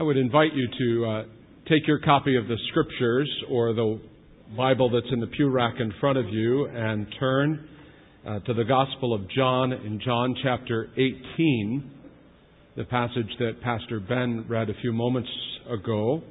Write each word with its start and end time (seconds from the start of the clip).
I 0.00 0.02
would 0.02 0.16
invite 0.16 0.54
you 0.54 0.66
to 0.78 1.04
uh, 1.04 1.22
take 1.68 1.86
your 1.86 1.98
copy 1.98 2.34
of 2.34 2.48
the 2.48 2.56
Scriptures 2.70 3.30
or 3.50 3.74
the 3.74 4.00
Bible 4.56 4.88
that's 4.88 5.12
in 5.12 5.20
the 5.20 5.26
pew 5.26 5.50
rack 5.50 5.74
in 5.78 5.92
front 6.00 6.16
of 6.16 6.26
you 6.30 6.68
and 6.68 7.06
turn 7.20 7.68
uh, 8.26 8.38
to 8.38 8.54
the 8.54 8.64
Gospel 8.64 9.12
of 9.12 9.28
John 9.28 9.74
in 9.74 10.00
John 10.02 10.34
chapter 10.42 10.88
18, 10.96 11.90
the 12.78 12.84
passage 12.84 13.28
that 13.40 13.60
Pastor 13.60 14.00
Ben 14.00 14.46
read 14.48 14.70
a 14.70 14.74
few 14.80 14.94
moments 14.94 15.28
ago. 15.68 16.22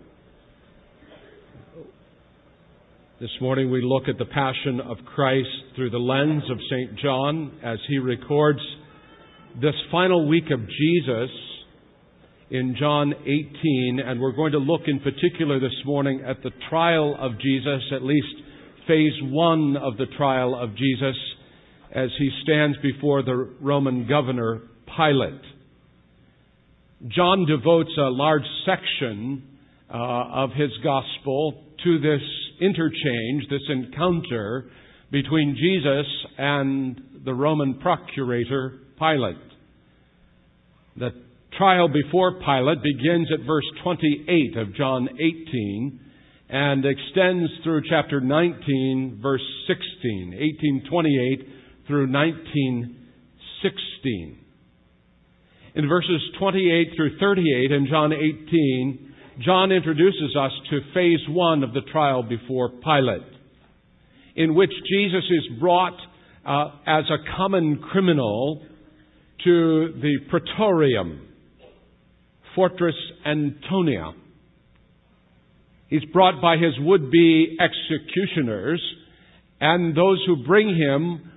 This 3.22 3.30
morning 3.40 3.70
we 3.70 3.84
look 3.84 4.10
at 4.10 4.18
the 4.18 4.26
Passion 4.26 4.82
of 4.82 4.98
Christ 5.14 5.48
through 5.76 5.92
the 5.92 6.00
lens 6.00 6.42
of 6.50 6.58
St. 6.72 6.98
John 6.98 7.52
as 7.64 7.78
he 7.88 8.00
records 8.00 8.62
this 9.62 9.76
final 9.92 10.28
week 10.28 10.46
of 10.52 10.60
Jesus 10.60 11.30
in 12.52 12.76
John 12.80 13.14
18, 13.14 14.00
and 14.04 14.20
we're 14.20 14.32
going 14.32 14.54
to 14.54 14.58
look 14.58 14.82
in 14.88 15.00
particular 15.00 15.60
this 15.60 15.76
morning 15.86 16.24
at 16.28 16.42
the 16.42 16.50
trial 16.70 17.16
of 17.20 17.34
Jesus, 17.40 17.82
at 17.94 18.04
least 18.04 18.28
phase 18.88 19.14
one 19.22 19.78
of 19.78 19.98
the 19.98 20.08
trial 20.18 20.56
of 20.60 20.76
Jesus, 20.76 21.16
as 21.92 22.10
he 22.18 22.30
stands 22.44 22.76
before 22.82 23.22
the 23.22 23.36
Roman 23.62 24.08
governor 24.08 24.62
Pilate. 24.98 25.42
John 27.08 27.46
devotes 27.46 27.92
a 27.98 28.10
large 28.10 28.48
section 28.66 29.44
uh, 29.94 29.98
of 29.98 30.50
his 30.52 30.72
gospel 30.84 31.64
to 31.84 32.00
this 32.00 32.22
interchange, 32.60 33.44
this 33.50 33.62
encounter 33.70 34.66
between 35.12 35.56
Jesus 35.56 36.08
and 36.38 37.00
the 37.26 37.34
Roman 37.34 37.76
procurator 37.76 38.80
Pilate. 38.98 39.38
The 40.98 41.29
trial 41.60 41.88
before 41.90 42.40
Pilate 42.40 42.82
begins 42.82 43.28
at 43.34 43.42
verse 43.46 43.66
28 43.84 44.58
of 44.58 44.74
John 44.76 45.10
18 45.12 46.00
and 46.48 46.86
extends 46.86 47.52
through 47.66 47.82
chapter 47.90 48.22
19, 48.22 49.20
verse 49.22 49.44
16, 49.68 50.40
1828 50.40 51.50
through 51.86 52.10
1916. 52.10 54.38
In 55.76 55.90
verses 55.90 56.22
28 56.40 56.96
through 56.96 57.20
38 57.20 57.72
in 57.74 57.88
John 57.90 58.14
18, 58.14 59.14
John 59.44 59.74
introduces 59.74 60.38
us 60.40 60.54
to 60.70 60.80
phase 60.94 61.20
one 61.28 61.66
of 61.66 61.74
the 61.74 61.82
trial 61.92 62.24
before 62.24 62.70
Pilate, 62.70 63.28
in 64.38 64.56
which 64.56 64.72
Jesus 64.90 65.26
is 65.30 65.60
brought 65.60 66.00
uh, 66.46 66.70
as 66.88 67.04
a 67.10 67.18
common 67.36 67.80
criminal 67.92 68.64
to 69.44 69.94
the 70.02 70.20
praetorium, 70.30 71.26
Fortress 72.56 72.96
Antonia. 73.26 74.12
He's 75.88 76.06
brought 76.06 76.42
by 76.42 76.58
his 76.58 76.74
would-be 76.80 77.58
executioners, 77.60 78.82
and 79.60 79.96
those 79.96 80.24
who 80.28 80.46
bring 80.46 80.76
him 80.76 81.32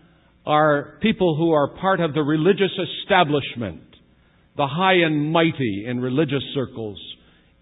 are 0.45 0.99
people 1.01 1.37
who 1.37 1.53
are 1.53 1.69
part 1.81 2.01
of 2.01 2.15
the 2.15 2.23
religious 2.23 2.73
establishment, 3.01 3.83
the 4.57 4.67
high 4.67 5.05
and 5.05 5.33
mighty 5.33 5.85
in 5.87 6.01
religious 6.01 6.43
circles 6.55 7.01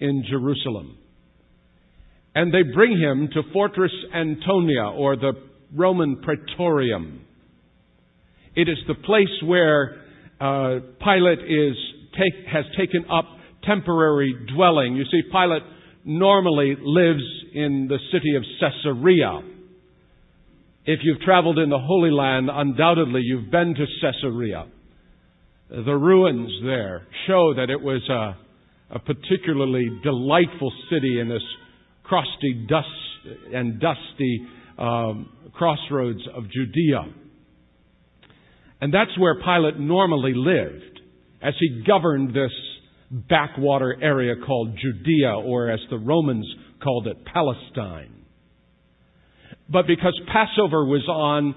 in 0.01 0.25
Jerusalem. 0.28 0.97
And 2.34 2.53
they 2.53 2.62
bring 2.62 2.98
him 2.98 3.28
to 3.34 3.43
Fortress 3.53 3.93
Antonia, 4.15 4.84
or 4.84 5.17
the 5.17 5.33
Roman 5.75 6.23
Praetorium. 6.23 7.21
It 8.56 8.69
is 8.69 8.78
the 8.89 8.95
place 8.95 9.43
where 9.45 10.03
uh, 10.41 10.81
Pilate 11.05 11.41
is 11.41 11.77
take, 12.12 12.47
has 12.53 12.65
taken 12.77 13.05
up 13.11 13.27
temporary 13.64 14.34
dwelling. 14.55 14.97
You 14.97 15.05
see, 15.05 15.22
Pilate 15.30 15.62
normally 16.05 16.77
lives 16.80 17.22
in 17.53 17.89
the 17.89 17.98
city 18.12 18.36
of 18.36 18.42
Caesarea. 18.61 19.41
If 20.86 21.00
you've 21.03 21.21
traveled 21.21 21.59
in 21.59 21.69
the 21.69 21.78
Holy 21.78 22.10
Land, 22.10 22.48
undoubtedly 22.53 23.21
you've 23.22 23.50
been 23.50 23.75
to 23.75 23.87
Caesarea. 24.00 24.66
The 25.69 25.94
ruins 25.94 26.50
there 26.65 27.06
show 27.26 27.54
that 27.54 27.71
it 27.71 27.81
was 27.81 28.03
a, 28.09 28.97
a 28.97 28.98
particularly 28.98 29.88
delightful 30.03 30.72
city 30.91 31.21
in 31.21 31.28
this 31.28 31.42
crusty 32.03 32.66
dust 32.69 32.88
and 33.54 33.81
dusty 33.81 34.47
um, 34.78 35.31
crossroads 35.53 36.21
of 36.34 36.44
Judea. 36.50 37.04
And 38.81 38.92
that's 38.92 39.16
where 39.19 39.34
Pilate 39.34 39.78
normally 39.78 40.32
lived 40.34 41.00
as 41.42 41.54
he 41.60 41.84
governed 41.87 42.31
this 42.31 42.50
backwater 43.10 43.97
area 44.00 44.34
called 44.47 44.78
Judea, 44.81 45.32
or 45.34 45.71
as 45.71 45.81
the 45.91 45.98
Romans 45.98 46.47
called 46.82 47.06
it, 47.06 47.25
Palestine. 47.25 48.25
But 49.69 49.87
because 49.87 50.19
Passover 50.32 50.84
was 50.84 51.06
on, 51.09 51.54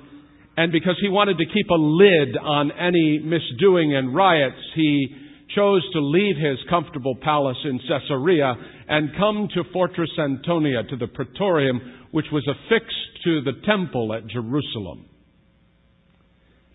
and 0.58 0.72
because 0.72 0.98
he 1.02 1.10
wanted 1.10 1.38
to 1.38 1.46
keep 1.46 1.70
a 1.70 1.76
lid 1.76 2.38
on 2.38 2.72
any 2.72 3.20
misdoing 3.20 3.96
and 3.98 4.16
riots, 4.16 4.58
he 4.76 5.08
chose 5.56 5.84
to 5.94 6.00
leave 6.00 6.36
his 6.38 6.58
comfortable 6.70 7.16
palace 7.22 7.58
in 7.66 7.80
Caesarea 7.88 8.56
and 8.88 9.10
come 9.18 9.48
to 9.54 9.64
Fortress 9.72 10.10
Antonia, 10.20 10.84
to 10.90 10.96
the 10.96 11.08
Praetorium, 11.08 12.08
which 12.12 12.26
was 12.32 12.48
affixed 12.48 13.24
to 13.24 13.42
the 13.42 13.54
temple 13.66 14.14
at 14.14 14.28
Jerusalem 14.28 15.06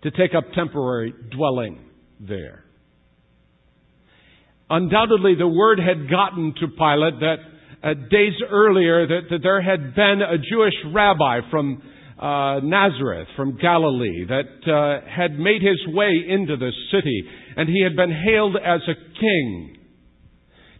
to 0.03 0.11
take 0.13 0.35
up 0.37 0.45
temporary 0.55 1.13
dwelling 1.31 1.81
there. 2.21 2.65
Undoubtedly, 4.71 5.35
the 5.39 5.49
word 5.49 5.79
had 5.79 6.11
gotten 6.11 6.53
to 6.61 6.69
Pilate 6.69 7.21
that 7.21 7.37
uh, 7.83 7.95
days 8.11 8.35
earlier 8.51 9.07
that, 9.07 9.21
that, 9.31 9.39
there 9.43 9.63
had 9.63 9.95
been 9.95 10.21
a 10.21 10.37
Jewish 10.37 10.75
rabbi 10.93 11.41
from 11.51 11.83
uh, 12.19 12.61
Nazareth, 12.63 13.29
from 13.35 13.57
Galilee, 13.57 14.27
that 14.29 14.71
uh, 14.71 15.09
had 15.09 15.39
made 15.39 15.63
his 15.63 15.79
way 15.95 16.11
into 16.29 16.57
the 16.57 16.71
city, 16.93 17.23
and 17.57 17.69
he 17.69 17.83
had 17.83 17.97
been 17.97 18.13
hailed 18.13 18.57
as 18.57 18.81
a 18.89 18.95
king. 19.19 19.77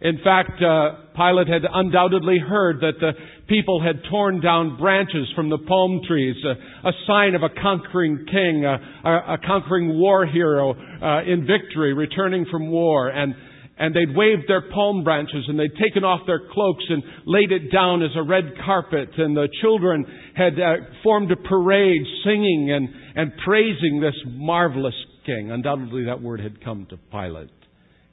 In 0.01 0.19
fact, 0.23 0.61
uh, 0.61 1.11
Pilate 1.15 1.47
had 1.47 1.63
undoubtedly 1.73 2.37
heard 2.37 2.81
that 2.81 2.99
the 2.99 3.11
people 3.47 3.81
had 3.81 4.01
torn 4.09 4.39
down 4.39 4.77
branches 4.77 5.27
from 5.35 5.49
the 5.49 5.57
palm 5.57 6.01
trees, 6.07 6.35
a, 6.45 6.87
a 6.87 6.91
sign 7.07 7.33
of 7.33 7.41
a 7.41 7.49
conquering 7.49 8.25
king, 8.29 8.65
a, 8.65 9.09
a, 9.09 9.33
a 9.33 9.37
conquering 9.45 9.97
war 9.97 10.27
hero 10.27 10.73
uh, 10.73 11.23
in 11.23 11.47
victory, 11.47 11.93
returning 11.93 12.45
from 12.51 12.69
war. 12.69 13.09
And, 13.09 13.33
and 13.79 13.95
they'd 13.95 14.13
waved 14.13 14.43
their 14.47 14.69
palm 14.69 15.05
branches 15.05 15.45
and 15.47 15.57
they'd 15.57 15.75
taken 15.81 16.03
off 16.03 16.27
their 16.27 16.41
cloaks 16.51 16.83
and 16.89 17.01
laid 17.25 17.53
it 17.53 17.71
down 17.71 18.03
as 18.03 18.11
a 18.15 18.21
red 18.21 18.53
carpet. 18.65 19.09
And 19.17 19.35
the 19.35 19.47
children 19.61 20.05
had 20.35 20.59
uh, 20.59 20.85
formed 21.01 21.31
a 21.31 21.37
parade 21.37 22.01
singing 22.25 22.71
and, 22.71 22.89
and 23.15 23.31
praising 23.45 24.01
this 24.01 24.15
marvelous 24.27 24.93
king. 25.25 25.49
Undoubtedly, 25.49 26.05
that 26.05 26.21
word 26.21 26.41
had 26.41 26.61
come 26.63 26.87
to 26.89 26.97
Pilate 26.97 27.49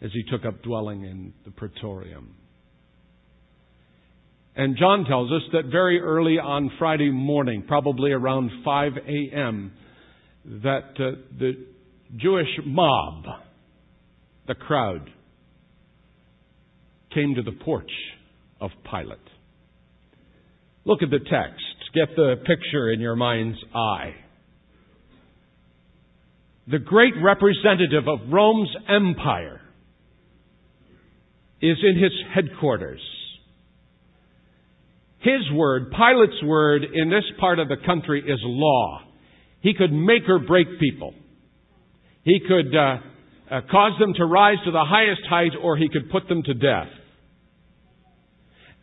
as 0.01 0.13
he 0.13 0.23
took 0.31 0.45
up 0.47 0.63
dwelling 0.63 1.03
in 1.03 1.35
the 1.45 1.51
praetorium. 1.51 2.37
And 4.55 4.77
John 4.79 5.05
tells 5.05 5.33
us 5.33 5.43
that 5.53 5.67
very 5.67 6.01
early 6.01 6.39
on 6.39 6.71
Friday 6.79 7.11
morning, 7.11 7.65
probably 7.67 8.13
around 8.13 8.51
5 8.65 8.93
a.m., 9.07 9.73
that 10.63 10.95
uh, 10.99 11.19
the 11.39 11.67
Jewish 12.17 12.49
mob, 12.65 13.25
the 14.47 14.55
crowd, 14.55 15.11
came 17.15 17.35
to 17.35 17.43
the 17.43 17.53
porch 17.53 17.91
of 18.61 18.71
Pilate. 18.91 19.19
Look 20.85 21.03
at 21.03 21.11
the 21.11 21.19
text. 21.19 21.65
Get 21.95 22.15
the 22.15 22.37
picture 22.47 22.91
in 22.91 23.01
your 23.01 23.17
mind's 23.17 23.59
eye. 23.75 24.15
The 26.69 26.79
great 26.79 27.15
representative 27.23 28.09
of 28.09 28.33
Rome's 28.33 28.75
empire 28.89 29.61
is 31.63 31.79
in 31.83 32.03
his 32.03 32.13
headquarters. 32.35 33.01
His 35.21 35.51
word, 35.53 35.91
Pilate's 35.91 36.43
word 36.45 36.83
in 36.85 37.09
this 37.09 37.25
part 37.41 37.59
of 37.59 37.69
the 37.69 37.77
country 37.85 38.21
is 38.21 38.39
law. 38.43 39.01
He 39.61 39.75
could 39.75 39.93
make 39.93 40.29
or 40.29 40.39
break 40.39 40.67
people. 40.79 41.15
He 42.23 42.41
could 42.47 42.77
uh, 42.77 42.99
uh, 43.51 43.61
cause 43.71 43.93
them 43.99 44.15
to 44.15 44.25
rise 44.25 44.59
to 44.65 44.71
the 44.71 44.85
highest 44.85 45.23
height 45.29 45.53
or 45.63 45.77
he 45.77 45.89
could 45.89 46.11
put 46.11 46.29
them 46.29 46.43
to 46.43 46.55
death. 46.55 46.89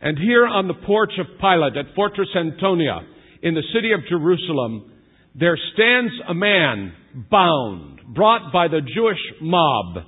And 0.00 0.18
here 0.18 0.46
on 0.46 0.68
the 0.68 0.74
porch 0.74 1.12
of 1.18 1.26
Pilate 1.40 1.76
at 1.76 1.94
Fortress 1.94 2.28
Antonia 2.36 3.00
in 3.42 3.54
the 3.54 3.62
city 3.74 3.92
of 3.92 4.00
Jerusalem, 4.08 4.90
there 5.34 5.58
stands 5.74 6.12
a 6.28 6.34
man 6.34 6.92
bound, 7.30 8.00
brought 8.14 8.52
by 8.52 8.68
the 8.68 8.80
Jewish 8.80 9.18
mob. 9.40 10.04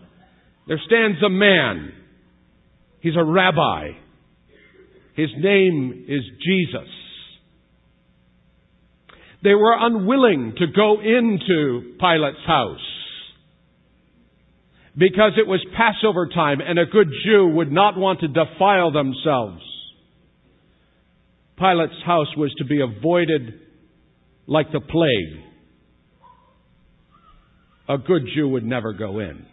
There 0.69 0.81
stands 0.87 1.23
a 1.23 1.31
man 1.31 1.93
He's 3.06 3.14
a 3.17 3.23
rabbi. 3.23 3.91
His 5.14 5.29
name 5.38 6.06
is 6.08 6.23
Jesus. 6.44 6.88
They 9.44 9.55
were 9.55 9.76
unwilling 9.79 10.55
to 10.58 10.67
go 10.67 11.00
into 11.00 11.94
Pilate's 12.00 12.44
house. 12.44 12.81
Because 14.96 15.32
it 15.37 15.46
was 15.46 15.64
Passover 15.76 16.28
time 16.28 16.60
and 16.60 16.78
a 16.78 16.87
good 16.87 17.08
Jew 17.25 17.48
would 17.48 17.70
not 17.70 17.96
want 17.96 18.20
to 18.20 18.28
defile 18.28 18.93
themselves. 18.93 19.62
Pilate's 21.58 22.02
house 22.04 22.34
was 22.37 22.54
to 22.58 22.64
be 22.64 22.81
avoided 22.81 23.60
like 24.46 24.72
the 24.72 24.81
plague. 24.81 25.43
A 27.88 27.98
good 27.98 28.22
Jew 28.34 28.48
would 28.48 28.64
never 28.64 28.93
go 28.93 29.20
in. 29.20 29.46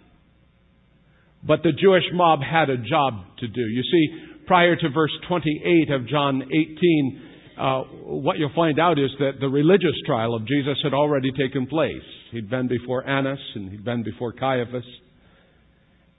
But 1.45 1.61
the 1.61 1.71
Jewish 1.71 2.03
mob 2.13 2.39
had 2.41 2.69
a 2.69 2.77
job 2.77 3.13
to 3.39 3.47
do. 3.47 3.61
You 3.61 3.83
see, 3.83 4.45
prior 4.47 4.75
to 4.77 4.89
verse 4.89 5.11
28 5.27 5.91
of 5.91 6.07
John 6.07 6.41
18, 6.41 7.21
uh, 7.57 7.81
what 8.05 8.37
you'll 8.37 8.51
find 8.55 8.79
out 8.79 8.97
is 8.97 9.11
that 9.19 9.33
the 9.39 9.49
religious 9.49 9.95
trial 10.05 10.35
of 10.35 10.47
Jesus 10.47 10.77
had 10.83 10.93
already 10.93 11.31
taken 11.31 11.67
place. 11.67 12.01
He'd 12.31 12.49
been 12.49 12.67
before 12.67 13.07
Annas 13.07 13.39
and 13.55 13.69
he'd 13.69 13.83
been 13.83 14.03
before 14.03 14.31
Caiaphas. 14.31 14.85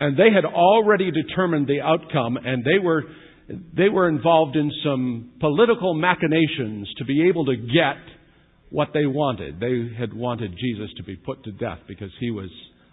And 0.01 0.17
they 0.17 0.31
had 0.35 0.45
already 0.45 1.11
determined 1.11 1.67
the 1.67 1.81
outcome 1.81 2.37
and 2.37 2.65
they 2.65 2.79
were, 2.79 3.05
they 3.77 3.89
were 3.89 4.09
involved 4.09 4.57
in 4.57 4.71
some 4.85 5.33
political 5.41 5.95
machinations 5.95 6.93
to 6.99 7.05
be 7.05 7.29
able 7.29 7.45
to 7.47 7.57
get 7.57 7.97
what 8.71 8.89
they 8.93 9.07
wanted. 9.07 9.61
They 9.61 9.95
had 9.97 10.13
wanted 10.13 10.57
Jesus 10.59 10.91
to 10.97 11.05
be 11.05 11.17
put 11.17 11.45
to 11.45 11.53
death 11.53 11.79
because 11.87 12.11
he 12.19 12.31
was 12.31 12.51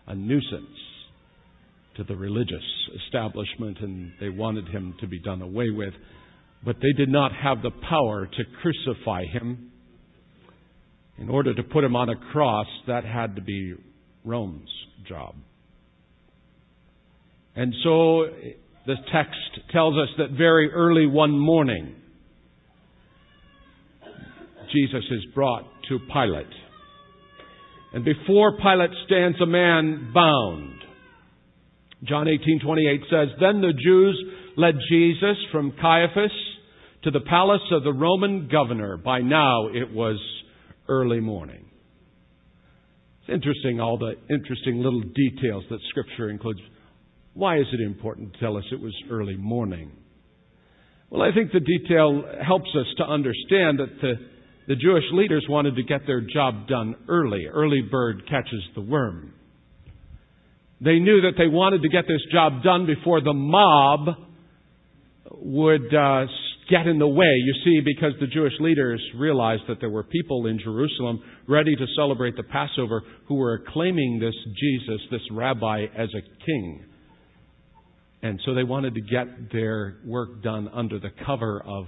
a 0.08 0.16
nuisance 0.16 0.78
to 1.98 2.04
the 2.04 2.16
religious 2.16 2.64
establishment 3.06 3.80
and 3.82 4.12
they 4.20 4.30
wanted 4.30 4.68
him 4.68 4.96
to 5.00 5.08
be 5.08 5.20
done 5.20 5.42
away 5.42 5.70
with. 5.70 5.94
But 6.64 6.78
they 6.82 6.94
did 6.96 7.10
not 7.10 7.32
have 7.34 7.64
the 7.64 7.72
power 7.90 8.28
to 8.28 8.44
crucify 8.62 9.26
him. 9.26 9.72
In 11.18 11.30
order 11.30 11.54
to 11.54 11.64
put 11.64 11.84
him 11.84 11.96
on 11.96 12.10
a 12.10 12.16
cross, 12.32 12.68
that 12.88 13.04
had 13.04 13.36
to 13.36 13.42
be 13.42 13.74
Rome's 14.24 14.70
job. 15.08 15.36
And 17.56 17.74
so 17.84 18.26
the 18.86 18.96
text 19.12 19.60
tells 19.72 19.98
us 19.98 20.10
that 20.18 20.32
very 20.32 20.72
early 20.72 21.06
one 21.06 21.38
morning, 21.38 21.96
Jesus 24.72 25.04
is 25.12 25.26
brought 25.34 25.66
to 25.90 26.00
Pilate. 26.00 26.48
And 27.94 28.06
before 28.06 28.58
Pilate 28.58 28.92
stands 29.06 29.42
a 29.42 29.46
man 29.46 30.12
bound. 30.14 30.76
John 32.04 32.28
18:28 32.28 33.04
says, 33.10 33.30
"Then 33.40 33.62
the 33.62 33.74
Jews 33.74 34.24
led 34.56 34.80
Jesus 34.90 35.38
from 35.52 35.74
Caiaphas 35.74 36.32
to 37.04 37.12
the 37.12 37.20
palace 37.20 37.70
of 37.72 37.84
the 37.84 37.94
Roman 37.94 38.48
governor. 38.48 38.98
By 38.98 39.22
now 39.22 39.68
it 39.68 39.92
was 39.92 40.20
early 40.88 41.20
morning." 41.20 41.66
It's 43.22 43.30
interesting 43.30 43.80
all 43.80 43.98
the 43.98 44.18
interesting 44.30 44.82
little 44.82 45.02
details 45.02 45.66
that 45.70 45.82
scripture 45.90 46.30
includes. 46.30 46.62
Why 47.34 47.60
is 47.60 47.68
it 47.74 47.82
important 47.82 48.34
to 48.34 48.40
tell 48.40 48.58
us 48.58 48.64
it 48.72 48.82
was 48.82 48.96
early 49.10 49.38
morning? 49.38 49.92
Well, 51.10 51.22
I 51.22 51.34
think 51.34 51.52
the 51.52 51.60
detail 51.60 52.24
helps 52.46 52.70
us 52.76 52.88
to 52.98 53.04
understand 53.04 53.80
that 53.80 54.02
the 54.02 54.14
the 54.68 54.76
Jewish 54.76 55.04
leaders 55.12 55.46
wanted 55.50 55.76
to 55.76 55.84
get 55.84 56.06
their 56.06 56.22
job 56.22 56.68
done 56.68 56.96
early. 57.10 57.46
Early 57.46 57.82
bird 57.82 58.24
catches 58.30 58.64
the 58.76 58.82
worm. 58.82 59.34
They 60.80 61.00
knew 61.00 61.22
that 61.22 61.34
they 61.38 61.48
wanted 61.48 61.82
to 61.82 61.90
get 61.90 62.06
this 62.08 62.22
job 62.32 62.64
done 62.64 62.86
before 62.86 63.22
the 63.22 63.34
mob 63.34 64.16
would 65.32 65.94
uh, 65.94 66.26
get 66.70 66.88
in 66.88 67.00
the 67.00 67.08
way. 67.08 67.34
You 67.46 67.54
see, 67.66 67.82
because 67.84 68.14
the 68.20 68.28
Jewish 68.28 68.54
leaders 68.60 69.02
realized 69.16 69.64
that 69.68 69.80
there 69.80 69.90
were 69.90 70.04
people 70.04 70.46
in 70.46 70.60
Jerusalem 70.60 71.22
ready 71.48 71.76
to 71.76 71.86
celebrate 71.96 72.36
the 72.36 72.44
Passover 72.44 73.02
who 73.28 73.36
were 73.36 73.56
acclaiming 73.56 74.20
this 74.20 74.36
Jesus, 74.58 75.02
this 75.12 75.22
rabbi, 75.32 75.86
as 75.98 76.10
a 76.16 76.46
king. 76.46 76.86
And 78.24 78.40
so 78.46 78.54
they 78.54 78.64
wanted 78.64 78.96
to 78.96 79.02
get 79.02 79.52
their 79.52 79.98
work 80.06 80.44
done 80.44 80.70
under 80.72 81.00
the 81.00 81.10
cover 81.26 81.62
of 81.66 81.86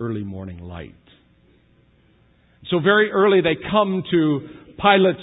early 0.00 0.24
morning 0.24 0.60
light. 0.60 0.94
So 2.70 2.80
very 2.80 3.10
early 3.10 3.40
they 3.40 3.56
come 3.70 4.02
to 4.10 4.48
Pilate's 4.78 5.20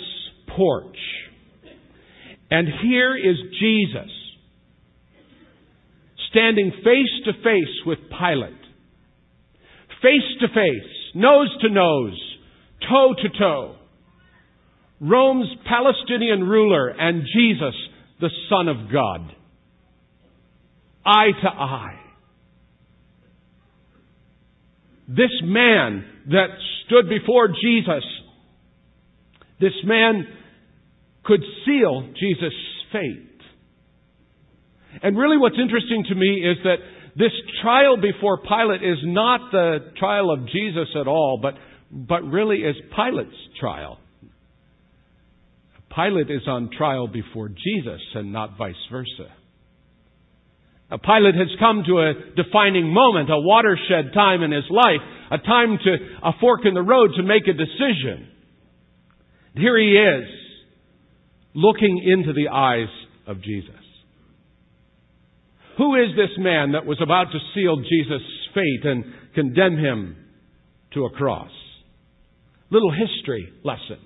porch. 0.56 0.97
And 2.51 2.68
here 2.83 3.18
is 3.18 3.38
Jesus 3.59 4.12
standing 6.30 6.71
face 6.83 7.25
to 7.25 7.33
face 7.44 7.75
with 7.86 8.00
Pilate. 8.09 8.53
Face 10.01 10.39
to 10.42 10.47
face, 10.50 10.92
nose 11.15 11.50
to 11.62 11.69
nose, 11.69 12.21
toe 12.89 13.15
to 13.21 13.39
toe. 13.39 13.75
Rome's 15.00 15.47
Palestinian 15.68 16.44
ruler 16.44 16.89
and 16.89 17.24
Jesus, 17.36 17.75
the 18.19 18.30
Son 18.50 18.68
of 18.68 18.92
God. 18.92 19.33
Eye 21.06 21.31
to 21.42 21.48
eye. 21.48 22.00
This 25.07 25.31
man 25.44 26.04
that 26.30 26.48
stood 26.86 27.07
before 27.10 27.48
Jesus, 27.50 28.04
this 29.60 29.74
man 29.84 30.28
could 31.24 31.42
seal 31.66 32.10
Jesus' 32.19 32.54
fate. 32.92 33.22
And 35.04 35.18
really 35.18 35.38
what's 35.38 35.57
interesting 35.62 36.06
to 36.10 36.16
me 36.16 36.44
is 36.44 36.57
that 36.63 36.78
this 37.16 37.31
trial 37.62 37.98
before 37.98 38.40
Pilate 38.40 38.84
is 38.84 38.98
not 39.04 39.52
the 39.52 39.92
trial 39.98 40.31
of 40.31 40.48
Jesus 40.48 40.88
at 41.00 41.07
all, 41.07 41.40
but, 41.42 41.54
but 41.92 42.24
really 42.24 42.57
is 42.57 42.75
Pilate's 42.96 43.36
trial. 43.60 44.00
Pilate 45.96 46.30
is 46.30 46.48
on 46.48 46.69
trial 46.75 47.07
before 47.07 47.48
Jesus 47.50 48.02
and 48.16 48.34
not 48.34 48.57
vice 48.57 48.74
versa. 48.92 49.31
Pilate 50.97 51.36
has 51.36 51.47
come 51.59 51.83
to 51.88 52.00
a 52.00 52.13
defining 52.36 52.94
moment, 52.94 53.30
a 53.30 53.39
watershed 53.39 54.13
time 54.13 54.44
in 54.44 54.51
his 54.51 54.65
life, 54.69 55.01
a 55.31 55.38
time 55.39 55.77
to, 55.83 55.95
a 56.24 56.31
fork 56.39 56.62
in 56.65 56.74
the 56.74 56.81
road 56.81 57.12
to 57.18 57.24
make 57.24 57.47
a 57.47 57.53
decision. 57.53 58.30
Here 59.56 59.77
he 59.77 59.97
is, 59.97 60.30
looking 61.53 62.01
into 62.06 62.33
the 62.33 62.50
eyes 62.50 62.89
of 63.27 63.42
Jesus. 63.42 63.71
Who 65.77 65.95
is 65.95 66.15
this 66.15 66.38
man 66.38 66.74
that 66.74 66.86
was 66.86 67.00
about 67.01 67.31
to 67.31 67.39
seal 67.53 67.77
Jesus' 67.77 68.21
fate 68.53 68.86
and 68.86 69.03
condemn 69.33 69.77
him 69.77 70.15
to 70.94 71.06
a 71.06 71.09
cross? 71.09 71.51
Little 72.69 72.92
history 72.92 73.51
lesson. 73.63 74.00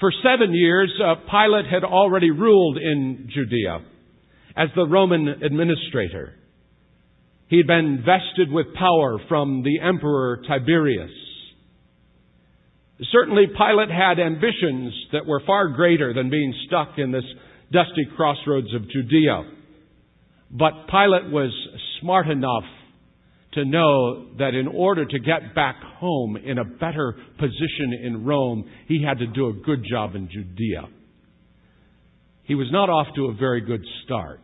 For 0.00 0.12
seven 0.22 0.54
years, 0.54 0.92
uh, 1.00 1.16
Pilate 1.30 1.66
had 1.66 1.84
already 1.84 2.30
ruled 2.30 2.78
in 2.78 3.28
Judea 3.32 3.84
as 4.56 4.68
the 4.74 4.86
Roman 4.86 5.28
administrator. 5.28 6.34
He 7.48 7.56
had 7.56 7.66
been 7.66 8.04
vested 8.04 8.52
with 8.52 8.74
power 8.74 9.18
from 9.28 9.62
the 9.62 9.80
Emperor 9.80 10.40
Tiberius. 10.46 11.10
Certainly, 13.10 13.46
Pilate 13.48 13.90
had 13.90 14.20
ambitions 14.20 14.94
that 15.12 15.26
were 15.26 15.42
far 15.46 15.68
greater 15.68 16.12
than 16.12 16.30
being 16.30 16.54
stuck 16.66 16.98
in 16.98 17.10
this 17.10 17.24
dusty 17.72 18.06
crossroads 18.16 18.72
of 18.74 18.88
Judea. 18.90 19.42
But 20.50 20.86
Pilate 20.88 21.30
was 21.30 21.50
smart 22.00 22.28
enough 22.28 22.64
to 23.52 23.64
know 23.64 24.36
that 24.38 24.54
in 24.54 24.68
order 24.68 25.04
to 25.04 25.18
get 25.18 25.54
back 25.54 25.76
home 25.82 26.36
in 26.36 26.58
a 26.58 26.64
better 26.64 27.16
position 27.38 27.92
in 28.02 28.24
Rome, 28.24 28.68
he 28.86 29.02
had 29.02 29.18
to 29.18 29.26
do 29.26 29.48
a 29.48 29.52
good 29.52 29.84
job 29.88 30.14
in 30.14 30.28
Judea. 30.30 30.88
He 32.50 32.56
was 32.56 32.66
not 32.72 32.90
off 32.90 33.06
to 33.14 33.26
a 33.26 33.32
very 33.32 33.60
good 33.60 33.84
start. 34.04 34.40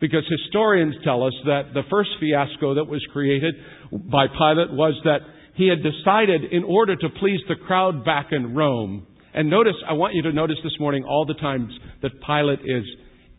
Because 0.00 0.22
historians 0.26 0.94
tell 1.04 1.22
us 1.22 1.34
that 1.44 1.74
the 1.74 1.82
first 1.90 2.08
fiasco 2.18 2.76
that 2.76 2.84
was 2.84 3.06
created 3.12 3.56
by 3.92 4.26
Pilate 4.26 4.72
was 4.72 4.94
that 5.04 5.18
he 5.54 5.68
had 5.68 5.82
decided 5.82 6.44
in 6.50 6.64
order 6.64 6.96
to 6.96 7.08
please 7.20 7.40
the 7.46 7.56
crowd 7.56 8.06
back 8.06 8.28
in 8.32 8.54
Rome, 8.54 9.06
and 9.34 9.50
notice, 9.50 9.74
I 9.86 9.92
want 9.92 10.14
you 10.14 10.22
to 10.22 10.32
notice 10.32 10.56
this 10.64 10.72
morning 10.80 11.04
all 11.04 11.26
the 11.26 11.34
times 11.34 11.74
that 12.00 12.12
Pilate 12.26 12.60
is, 12.60 12.84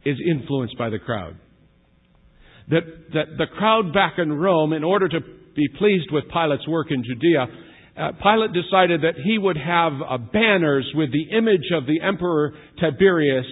is 0.06 0.18
influenced 0.30 0.78
by 0.78 0.92
the 0.92 1.00
crowd. 1.00 1.36
That, 2.70 2.84
that 3.14 3.26
the 3.40 3.48
crowd 3.58 3.96
back 3.96 4.20
in 4.20 4.32
Rome, 4.32 4.74
in 4.74 4.84
order 4.84 5.10
to 5.10 5.20
be 5.56 5.68
pleased 5.80 6.12
with 6.12 6.26
Pilate's 6.32 6.68
work 6.68 6.92
in 6.92 7.04
Judea, 7.04 7.48
uh, 7.98 8.12
Pilate 8.22 8.52
decided 8.54 9.02
that 9.02 9.16
he 9.24 9.38
would 9.38 9.58
have 9.58 9.94
uh, 9.94 10.18
banners 10.18 10.90
with 10.96 11.12
the 11.12 11.36
image 11.36 11.72
of 11.74 11.86
the 11.86 12.02
Emperor 12.02 12.54
Tiberius 12.80 13.46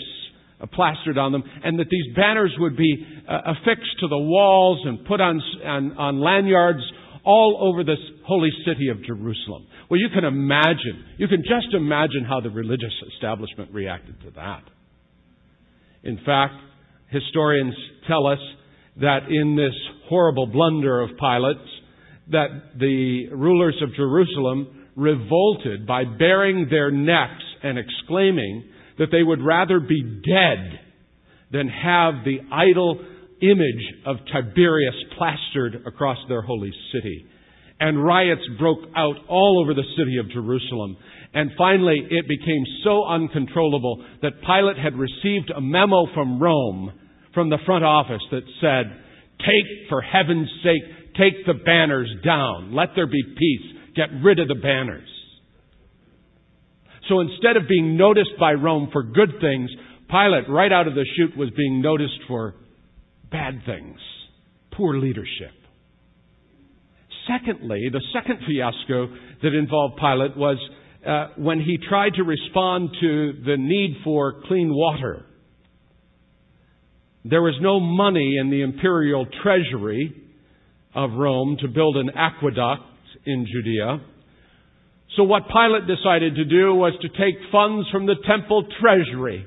uh, 0.60 0.66
plastered 0.68 1.18
on 1.18 1.32
them, 1.32 1.44
and 1.64 1.80
that 1.80 1.88
these 1.90 2.16
banners 2.16 2.54
would 2.60 2.76
be 2.76 3.06
uh, 3.28 3.40
affixed 3.46 4.00
to 4.00 4.08
the 4.08 4.18
walls 4.18 4.80
and 4.86 5.06
put 5.06 5.22
on, 5.22 5.42
on, 5.66 5.98
on 5.98 6.20
lanyards 6.20 6.82
all 7.24 7.58
over 7.62 7.84
this 7.84 8.00
holy 8.26 8.52
city 8.66 8.90
of 8.90 9.02
Jerusalem. 9.04 9.66
Well, 9.90 10.00
you 10.00 10.10
can 10.14 10.26
imagine, 10.26 11.06
you 11.18 11.28
can 11.28 11.42
just 11.42 11.74
imagine 11.74 12.26
how 12.28 12.42
the 12.42 12.50
religious 12.50 12.94
establishment 13.14 13.72
reacted 13.72 14.20
to 14.22 14.32
that. 14.32 14.64
In 16.04 16.20
fact, 16.26 16.56
historians 17.10 17.76
tell 18.08 18.28
us 18.28 18.40
that 19.00 19.30
in 19.30 19.56
this 19.56 19.74
horrible 20.10 20.48
blunder 20.48 21.02
of 21.02 21.12
Pilate's, 21.18 21.62
that 22.32 22.48
the 22.80 23.30
rulers 23.32 23.76
of 23.82 23.94
Jerusalem 23.96 24.88
revolted 24.96 25.88
by 25.88 26.04
baring 26.06 26.68
their 26.70 26.92
necks 26.92 27.44
and 27.64 27.78
exclaiming 27.78 28.66
that 29.00 29.08
they 29.12 29.24
would 29.24 29.42
rather 29.42 29.80
be 29.80 30.02
dead 30.02 30.80
than 31.52 31.68
have 31.68 32.24
the 32.26 32.40
idol 32.52 33.00
image 33.42 34.06
of 34.06 34.18
Tiberius 34.32 34.96
plastered 35.18 35.84
across 35.86 36.18
their 36.30 36.42
holy 36.42 36.72
city. 36.94 37.26
And 37.80 38.04
riots 38.04 38.42
broke 38.60 38.86
out 38.96 39.16
all 39.28 39.62
over 39.62 39.74
the 39.74 39.88
city 39.98 40.18
of 40.18 40.30
Jerusalem. 40.32 40.96
And 41.34 41.52
finally, 41.58 42.08
it 42.10 42.28
became 42.28 42.64
so 42.84 43.06
uncontrollable 43.06 44.06
that 44.22 44.42
Pilate 44.46 44.78
had 44.78 44.96
received 44.96 45.52
a 45.56 45.60
memo 45.60 46.06
from 46.14 46.42
Rome, 46.42 46.94
from 47.34 47.50
the 47.50 47.58
front 47.66 47.84
office, 47.84 48.22
that 48.32 48.44
said, 48.62 49.00
Take, 49.40 49.90
for 49.90 50.02
heaven's 50.02 50.50
sake, 50.64 50.84
take 51.18 51.46
the 51.46 51.54
banners 51.54 52.10
down. 52.24 52.74
Let 52.74 52.90
there 52.96 53.08
be 53.08 53.24
peace. 53.38 53.78
Get 53.96 54.10
rid 54.24 54.40
of 54.40 54.48
the 54.48 54.56
banners. 54.56 55.08
So 57.10 57.20
instead 57.20 57.58
of 57.58 57.68
being 57.68 57.98
noticed 57.98 58.32
by 58.40 58.54
Rome 58.54 58.90
for 58.92 59.04
good 59.04 59.34
things, 59.42 59.70
Pilate, 60.10 60.50
right 60.50 60.72
out 60.72 60.88
of 60.88 60.96
the 60.96 61.06
chute, 61.16 61.38
was 61.38 61.50
being 61.56 61.82
noticed 61.82 62.20
for 62.28 62.56
bad 63.32 63.62
things, 63.66 63.98
poor 64.72 64.98
leadership. 64.98 65.52
Secondly, 67.28 67.90
the 67.92 68.02
second 68.14 68.40
fiasco 68.48 69.08
that 69.42 69.54
involved 69.54 69.98
Pilate 69.98 70.38
was 70.38 70.58
uh, 71.06 71.28
when 71.38 71.60
he 71.60 71.78
tried 71.90 72.14
to 72.14 72.24
respond 72.24 72.90
to 73.02 73.34
the 73.46 73.58
need 73.58 73.98
for 74.04 74.42
clean 74.48 74.74
water. 74.74 75.26
There 77.26 77.42
was 77.42 77.56
no 77.62 77.80
money 77.80 78.38
in 78.40 78.50
the 78.50 78.62
imperial 78.62 79.26
treasury 79.42 80.23
of 80.96 81.12
Rome 81.14 81.58
to 81.62 81.68
build 81.68 81.98
an 81.98 82.12
aqueduct 82.16 82.84
in 83.26 83.46
Judea. 83.52 84.02
So 85.16 85.24
what 85.24 85.44
Pilate 85.48 85.88
decided 85.88 86.36
to 86.36 86.46
do 86.46 86.74
was 86.74 86.94
to 87.02 87.10
take 87.10 87.36
funds 87.52 87.88
from 87.92 88.06
the 88.06 88.16
temple 88.28 88.66
treasury. 88.82 89.46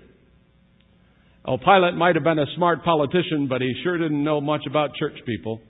Oh, 1.44 1.58
Pilate 1.58 1.94
might 1.94 2.14
have 2.16 2.24
been 2.24 2.38
a 2.38 2.46
smart 2.56 2.84
politician, 2.84 3.46
but 3.48 3.60
he 3.60 3.72
sure 3.82 3.98
didn't 3.98 4.22
know 4.22 4.40
much 4.40 4.62
about 4.68 4.94
church 4.94 5.16
people. 5.24 5.60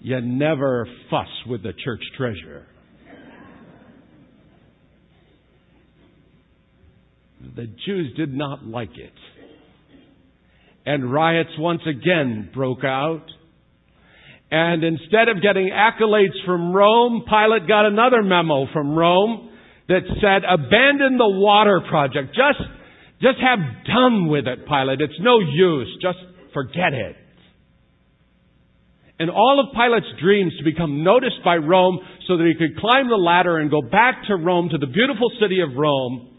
You 0.00 0.20
never 0.20 0.88
fuss 1.10 1.28
with 1.46 1.62
the 1.62 1.72
church 1.84 2.02
treasurer. 2.16 2.66
The 7.56 7.66
Jews 7.86 8.14
did 8.16 8.32
not 8.32 8.64
like 8.64 8.96
it. 8.96 9.12
And 10.86 11.12
riots 11.12 11.50
once 11.58 11.82
again 11.86 12.50
broke 12.52 12.84
out. 12.84 13.24
And 14.52 14.84
instead 14.84 15.30
of 15.30 15.40
getting 15.40 15.70
accolades 15.72 16.36
from 16.44 16.74
Rome, 16.74 17.24
Pilate 17.24 17.66
got 17.66 17.86
another 17.86 18.22
memo 18.22 18.66
from 18.70 18.94
Rome 18.94 19.48
that 19.88 20.02
said, 20.20 20.42
abandon 20.44 21.16
the 21.16 21.40
water 21.40 21.80
project. 21.88 22.36
Just, 22.36 22.60
just 23.22 23.38
have 23.40 23.58
done 23.86 24.28
with 24.28 24.46
it, 24.46 24.68
Pilate. 24.68 25.00
It's 25.00 25.18
no 25.20 25.40
use. 25.40 25.88
Just 26.02 26.18
forget 26.52 26.92
it. 26.92 27.16
And 29.18 29.30
all 29.30 29.58
of 29.58 29.74
Pilate's 29.74 30.20
dreams 30.20 30.52
to 30.58 30.64
become 30.64 31.02
noticed 31.02 31.42
by 31.42 31.56
Rome 31.56 32.00
so 32.28 32.36
that 32.36 32.44
he 32.44 32.52
could 32.54 32.78
climb 32.78 33.08
the 33.08 33.16
ladder 33.16 33.56
and 33.56 33.70
go 33.70 33.80
back 33.80 34.16
to 34.28 34.36
Rome, 34.36 34.68
to 34.68 34.76
the 34.76 34.86
beautiful 34.86 35.30
city 35.40 35.60
of 35.62 35.78
Rome, 35.78 36.38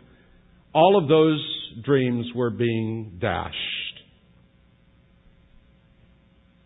all 0.71 1.01
of 1.01 1.09
those 1.09 1.43
dreams 1.83 2.27
were 2.35 2.51
being 2.51 3.17
dashed. 3.19 3.57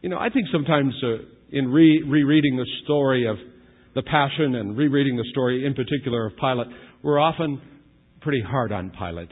You 0.02 0.10
know, 0.10 0.18
I 0.18 0.30
think 0.30 0.48
sometimes 0.52 0.94
uh, 1.02 1.37
in 1.52 1.72
re- 1.72 2.04
rereading 2.06 2.58
the 2.58 2.68
story 2.84 3.28
of 3.28 3.38
the 3.96 4.04
Passion 4.04 4.56
and 4.56 4.78
rereading 4.78 5.18
the 5.18 5.26
story 5.32 5.66
in 5.66 5.74
particular 5.74 6.28
of 6.28 6.36
Pilate, 6.38 6.68
we're 7.02 7.20
often 7.20 7.62
pretty 8.22 8.42
hard 8.42 8.72
on 8.72 8.92
Pilate. 8.92 9.32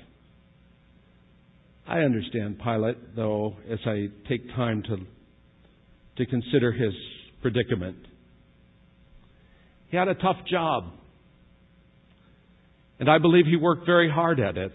I 1.87 1.99
understand 1.99 2.59
Pilate, 2.59 3.15
though, 3.15 3.57
as 3.69 3.79
I 3.85 4.07
take 4.27 4.47
time 4.55 4.81
to, 4.83 4.97
to 6.17 6.25
consider 6.25 6.71
his 6.71 6.93
predicament. 7.41 7.97
He 9.89 9.97
had 9.97 10.07
a 10.07 10.15
tough 10.15 10.37
job. 10.49 10.85
And 12.99 13.09
I 13.09 13.19
believe 13.19 13.45
he 13.45 13.57
worked 13.57 13.85
very 13.85 14.09
hard 14.09 14.39
at 14.39 14.57
it. 14.57 14.71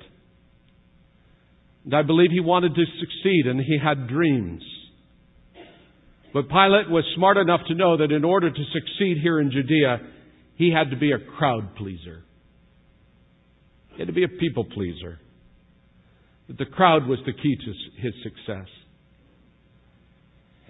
And 1.84 1.94
I 1.94 2.02
believe 2.02 2.30
he 2.30 2.40
wanted 2.40 2.74
to 2.74 2.84
succeed 3.00 3.46
and 3.46 3.60
he 3.60 3.78
had 3.82 4.06
dreams. 4.06 4.62
But 6.32 6.48
Pilate 6.48 6.88
was 6.88 7.04
smart 7.16 7.36
enough 7.36 7.60
to 7.68 7.74
know 7.74 7.96
that 7.96 8.12
in 8.12 8.24
order 8.24 8.50
to 8.50 8.64
succeed 8.72 9.18
here 9.20 9.40
in 9.40 9.50
Judea, 9.50 10.00
he 10.54 10.72
had 10.72 10.90
to 10.90 10.96
be 10.96 11.12
a 11.12 11.18
crowd 11.18 11.74
pleaser. 11.76 12.22
He 13.92 13.98
had 13.98 14.06
to 14.06 14.12
be 14.12 14.24
a 14.24 14.28
people 14.28 14.64
pleaser. 14.64 15.18
That 16.48 16.58
the 16.58 16.66
crowd 16.66 17.06
was 17.06 17.18
the 17.26 17.32
key 17.32 17.56
to 17.56 18.00
his 18.00 18.14
success. 18.22 18.68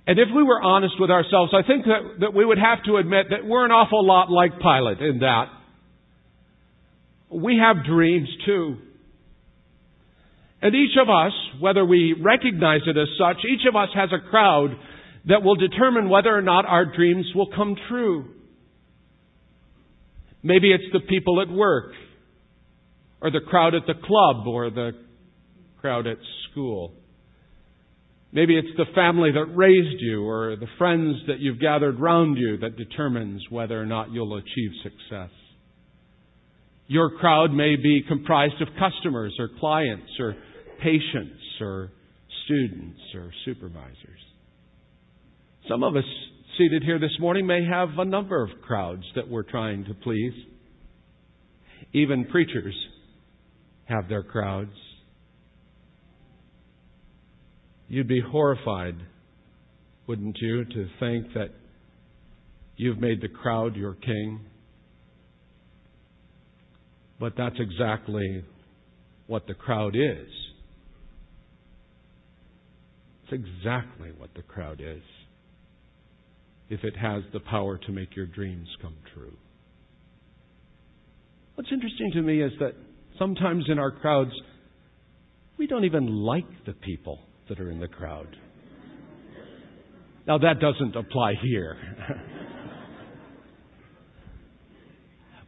And 0.06 0.18
if 0.18 0.28
we 0.34 0.42
were 0.42 0.62
honest 0.62 0.94
with 0.98 1.10
ourselves, 1.10 1.52
I 1.54 1.66
think 1.66 1.84
that, 1.84 2.20
that 2.20 2.34
we 2.34 2.44
would 2.44 2.58
have 2.58 2.82
to 2.84 2.96
admit 2.96 3.26
that 3.30 3.46
we're 3.46 3.64
an 3.64 3.70
awful 3.70 4.04
lot 4.04 4.30
like 4.30 4.52
Pilate 4.58 5.00
in 5.00 5.20
that. 5.20 5.46
We 7.30 7.60
have 7.62 7.84
dreams 7.84 8.28
too. 8.46 8.76
And 10.62 10.74
each 10.74 10.96
of 11.00 11.08
us, 11.08 11.32
whether 11.60 11.84
we 11.84 12.14
recognize 12.20 12.80
it 12.86 12.96
as 12.96 13.08
such, 13.18 13.44
each 13.44 13.66
of 13.68 13.76
us 13.76 13.88
has 13.94 14.10
a 14.12 14.28
crowd 14.30 14.70
that 15.26 15.42
will 15.42 15.56
determine 15.56 16.08
whether 16.08 16.34
or 16.34 16.42
not 16.42 16.64
our 16.66 16.84
dreams 16.84 17.26
will 17.34 17.50
come 17.54 17.76
true. 17.88 18.26
Maybe 20.42 20.72
it's 20.72 20.92
the 20.92 21.00
people 21.00 21.40
at 21.42 21.48
work, 21.48 21.92
or 23.20 23.30
the 23.30 23.40
crowd 23.40 23.74
at 23.74 23.82
the 23.86 23.94
club, 23.94 24.46
or 24.46 24.70
the 24.70 24.92
crowd 25.80 26.06
at 26.06 26.16
school. 26.50 26.94
Maybe 28.32 28.56
it's 28.56 28.76
the 28.76 28.86
family 28.94 29.32
that 29.32 29.54
raised 29.54 30.00
you, 30.00 30.22
or 30.22 30.56
the 30.56 30.68
friends 30.78 31.16
that 31.26 31.40
you've 31.40 31.60
gathered 31.60 32.00
round 32.00 32.38
you 32.38 32.58
that 32.58 32.76
determines 32.76 33.42
whether 33.50 33.80
or 33.80 33.86
not 33.86 34.12
you'll 34.12 34.36
achieve 34.36 34.70
success. 34.82 35.30
Your 36.86 37.10
crowd 37.18 37.52
may 37.52 37.76
be 37.76 38.02
comprised 38.06 38.60
of 38.62 38.68
customers, 38.78 39.34
or 39.38 39.50
clients, 39.58 40.10
or 40.18 40.34
patients, 40.80 41.42
or 41.60 41.90
students, 42.44 43.00
or 43.14 43.30
supervisors. 43.44 44.20
Some 45.70 45.84
of 45.84 45.94
us 45.94 46.04
seated 46.58 46.82
here 46.82 46.98
this 46.98 47.16
morning 47.20 47.46
may 47.46 47.64
have 47.64 47.90
a 47.96 48.04
number 48.04 48.42
of 48.42 48.50
crowds 48.60 49.04
that 49.14 49.28
we're 49.28 49.44
trying 49.44 49.84
to 49.84 49.94
please. 49.94 50.32
Even 51.92 52.24
preachers 52.24 52.74
have 53.84 54.08
their 54.08 54.24
crowds. 54.24 54.74
You'd 57.86 58.08
be 58.08 58.20
horrified, 58.20 58.96
wouldn't 60.08 60.38
you, 60.40 60.64
to 60.64 60.88
think 60.98 61.34
that 61.34 61.50
you've 62.76 62.98
made 62.98 63.20
the 63.20 63.28
crowd 63.28 63.76
your 63.76 63.94
king? 63.94 64.40
But 67.20 67.34
that's 67.36 67.60
exactly 67.60 68.42
what 69.28 69.46
the 69.46 69.54
crowd 69.54 69.94
is. 69.94 70.28
It's 73.22 73.34
exactly 73.34 74.10
what 74.18 74.34
the 74.34 74.42
crowd 74.42 74.80
is 74.84 75.02
if 76.70 76.84
it 76.84 76.96
has 76.96 77.22
the 77.32 77.40
power 77.40 77.76
to 77.76 77.92
make 77.92 78.16
your 78.16 78.26
dreams 78.26 78.68
come 78.80 78.94
true. 79.12 79.36
What's 81.56 81.70
interesting 81.72 82.12
to 82.14 82.22
me 82.22 82.40
is 82.40 82.52
that 82.60 82.74
sometimes 83.18 83.64
in 83.68 83.78
our 83.78 83.90
crowds, 83.90 84.30
we 85.58 85.66
don't 85.66 85.84
even 85.84 86.06
like 86.06 86.46
the 86.64 86.72
people 86.72 87.18
that 87.48 87.60
are 87.60 87.70
in 87.70 87.80
the 87.80 87.88
crowd. 87.88 88.34
Now, 90.26 90.38
that 90.38 90.60
doesn't 90.60 90.94
apply 90.94 91.34
here. 91.42 91.76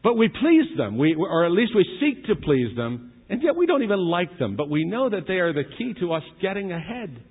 but 0.02 0.14
we 0.14 0.28
please 0.28 0.76
them, 0.76 0.98
we, 0.98 1.14
or 1.14 1.46
at 1.46 1.52
least 1.52 1.72
we 1.74 1.86
seek 2.00 2.26
to 2.26 2.34
please 2.34 2.74
them, 2.76 3.12
and 3.28 3.42
yet 3.42 3.54
we 3.54 3.66
don't 3.66 3.84
even 3.84 4.00
like 4.00 4.38
them, 4.38 4.56
but 4.56 4.68
we 4.68 4.84
know 4.84 5.08
that 5.08 5.28
they 5.28 5.34
are 5.34 5.52
the 5.52 5.64
key 5.78 5.94
to 6.00 6.12
us 6.12 6.22
getting 6.40 6.72
ahead. 6.72 7.22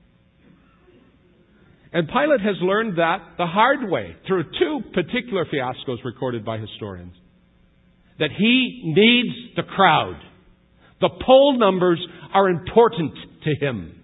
And 1.93 2.07
Pilate 2.07 2.41
has 2.41 2.55
learned 2.61 2.97
that 2.97 3.17
the 3.37 3.45
hard 3.45 3.89
way 3.89 4.15
through 4.25 4.43
two 4.43 4.79
particular 4.93 5.45
fiascos 5.45 6.03
recorded 6.05 6.45
by 6.45 6.57
historians. 6.57 7.13
That 8.19 8.29
he 8.37 8.93
needs 8.95 9.55
the 9.55 9.63
crowd. 9.63 10.19
The 11.01 11.09
poll 11.25 11.57
numbers 11.57 11.99
are 12.33 12.49
important 12.49 13.13
to 13.43 13.65
him. 13.65 13.95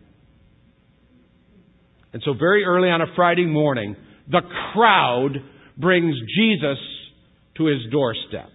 And 2.12 2.22
so 2.26 2.34
very 2.34 2.66
early 2.66 2.90
on 2.90 3.02
a 3.02 3.16
Friday 3.16 3.46
morning, 3.46 3.96
the 4.30 4.42
crowd 4.74 5.38
brings 5.78 6.16
Jesus 6.36 6.78
to 7.58 7.66
his 7.66 7.80
doorstep. 7.92 8.50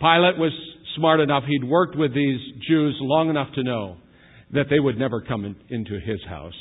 Pilate 0.00 0.38
was 0.38 0.52
smart 0.96 1.20
enough, 1.20 1.44
he'd 1.46 1.64
worked 1.64 1.96
with 1.96 2.14
these 2.14 2.40
Jews 2.68 2.96
long 3.00 3.30
enough 3.30 3.48
to 3.54 3.62
know 3.62 3.96
that 4.52 4.66
they 4.68 4.80
would 4.80 4.98
never 4.98 5.20
come 5.20 5.44
in, 5.44 5.56
into 5.68 6.00
his 6.00 6.18
house. 6.28 6.54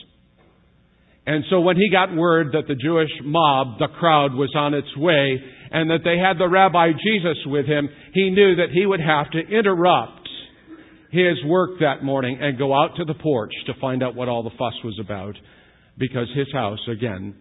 And 1.25 1.43
so 1.49 1.59
when 1.61 1.75
he 1.75 1.89
got 1.91 2.15
word 2.15 2.53
that 2.53 2.67
the 2.67 2.75
Jewish 2.75 3.11
mob, 3.23 3.77
the 3.79 3.87
crowd, 3.99 4.33
was 4.33 4.51
on 4.55 4.73
its 4.73 4.95
way 4.97 5.39
and 5.71 5.89
that 5.91 5.99
they 6.03 6.17
had 6.17 6.39
the 6.39 6.49
Rabbi 6.49 6.91
Jesus 6.93 7.37
with 7.45 7.65
him, 7.65 7.89
he 8.13 8.31
knew 8.31 8.55
that 8.55 8.71
he 8.73 8.85
would 8.85 9.01
have 9.01 9.29
to 9.31 9.39
interrupt 9.39 10.27
his 11.11 11.43
work 11.45 11.79
that 11.79 12.03
morning 12.03 12.37
and 12.41 12.57
go 12.57 12.73
out 12.73 12.95
to 12.97 13.05
the 13.05 13.13
porch 13.13 13.53
to 13.65 13.73
find 13.79 14.03
out 14.03 14.15
what 14.15 14.27
all 14.27 14.43
the 14.43 14.51
fuss 14.51 14.73
was 14.83 14.97
about 14.99 15.35
because 15.97 16.27
his 16.35 16.47
house, 16.53 16.79
again, 16.89 17.35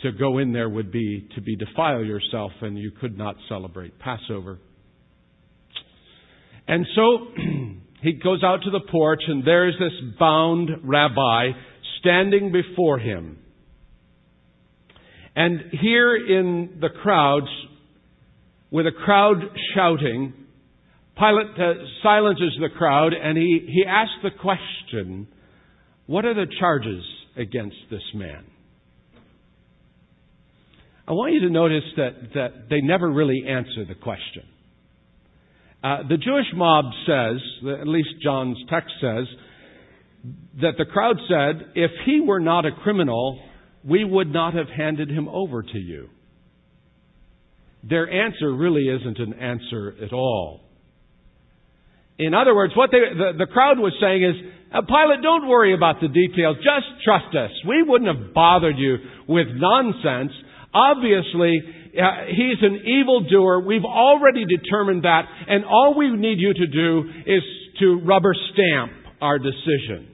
to 0.00 0.12
go 0.12 0.38
in 0.38 0.52
there 0.52 0.68
would 0.68 0.90
be 0.90 1.28
to 1.34 1.40
be 1.40 1.56
defile 1.56 2.04
yourself 2.04 2.52
and 2.60 2.78
you 2.78 2.90
could 2.90 3.16
not 3.16 3.36
celebrate 3.48 3.98
Passover. 3.98 4.58
And 6.68 6.86
so 6.94 7.18
he 8.02 8.12
goes 8.12 8.42
out 8.42 8.62
to 8.64 8.70
the 8.70 8.80
porch 8.90 9.22
and 9.26 9.44
there's 9.44 9.74
this 9.78 9.92
bound 10.18 10.70
rabbi 10.84 11.50
standing 12.02 12.52
before 12.52 12.98
him. 12.98 13.38
And 15.34 15.60
here 15.80 16.14
in 16.14 16.78
the 16.80 16.90
crowds, 16.90 17.46
with 18.70 18.86
a 18.86 18.92
crowd 18.92 19.36
shouting, 19.74 20.34
Pilate 21.16 21.58
uh, 21.58 21.72
silences 22.02 22.58
the 22.60 22.68
crowd 22.76 23.12
and 23.12 23.38
he, 23.38 23.66
he 23.66 23.84
asks 23.88 24.14
the 24.22 24.30
question, 24.30 25.28
What 26.06 26.24
are 26.24 26.34
the 26.34 26.46
charges 26.58 27.04
against 27.36 27.76
this 27.90 28.02
man? 28.14 28.44
I 31.06 31.12
want 31.12 31.34
you 31.34 31.40
to 31.40 31.50
notice 31.50 31.84
that, 31.96 32.12
that 32.34 32.68
they 32.70 32.80
never 32.80 33.10
really 33.10 33.44
answer 33.48 33.84
the 33.86 33.94
question. 33.94 34.44
Uh, 35.82 35.98
the 36.08 36.16
Jewish 36.16 36.46
mob 36.54 36.84
says, 37.06 37.40
at 37.80 37.88
least 37.88 38.10
John's 38.22 38.58
text 38.70 38.92
says, 39.00 39.26
that 40.60 40.74
the 40.78 40.84
crowd 40.84 41.16
said, 41.28 41.72
if 41.74 41.90
he 42.06 42.20
were 42.20 42.40
not 42.40 42.64
a 42.64 42.72
criminal, 42.82 43.40
we 43.84 44.04
would 44.04 44.32
not 44.32 44.54
have 44.54 44.68
handed 44.68 45.10
him 45.10 45.28
over 45.28 45.62
to 45.62 45.78
you. 45.78 46.08
Their 47.82 48.08
answer 48.08 48.52
really 48.54 48.86
isn't 48.88 49.18
an 49.18 49.34
answer 49.34 49.94
at 50.04 50.12
all. 50.12 50.60
In 52.18 52.34
other 52.34 52.54
words, 52.54 52.74
what 52.76 52.90
they, 52.92 52.98
the, 52.98 53.32
the 53.38 53.46
crowd 53.46 53.78
was 53.78 53.92
saying 54.00 54.22
is, 54.22 54.34
uh, 54.72 54.82
Pilate, 54.82 55.22
don't 55.22 55.48
worry 55.48 55.74
about 55.74 56.00
the 56.00 56.08
details. 56.08 56.56
Just 56.58 57.02
trust 57.04 57.34
us. 57.34 57.50
We 57.66 57.82
wouldn't 57.82 58.16
have 58.16 58.32
bothered 58.32 58.78
you 58.78 58.98
with 59.26 59.48
nonsense. 59.50 60.30
Obviously, 60.72 61.60
uh, 61.98 62.26
he's 62.28 62.62
an 62.62 62.86
evildoer. 62.86 63.60
We've 63.60 63.84
already 63.84 64.44
determined 64.46 65.02
that, 65.04 65.22
and 65.48 65.64
all 65.64 65.94
we 65.98 66.14
need 66.14 66.38
you 66.38 66.54
to 66.54 66.66
do 66.66 67.10
is 67.26 67.42
to 67.80 68.00
rubber 68.04 68.34
stamp 68.52 68.92
our 69.20 69.38
decision. 69.38 70.11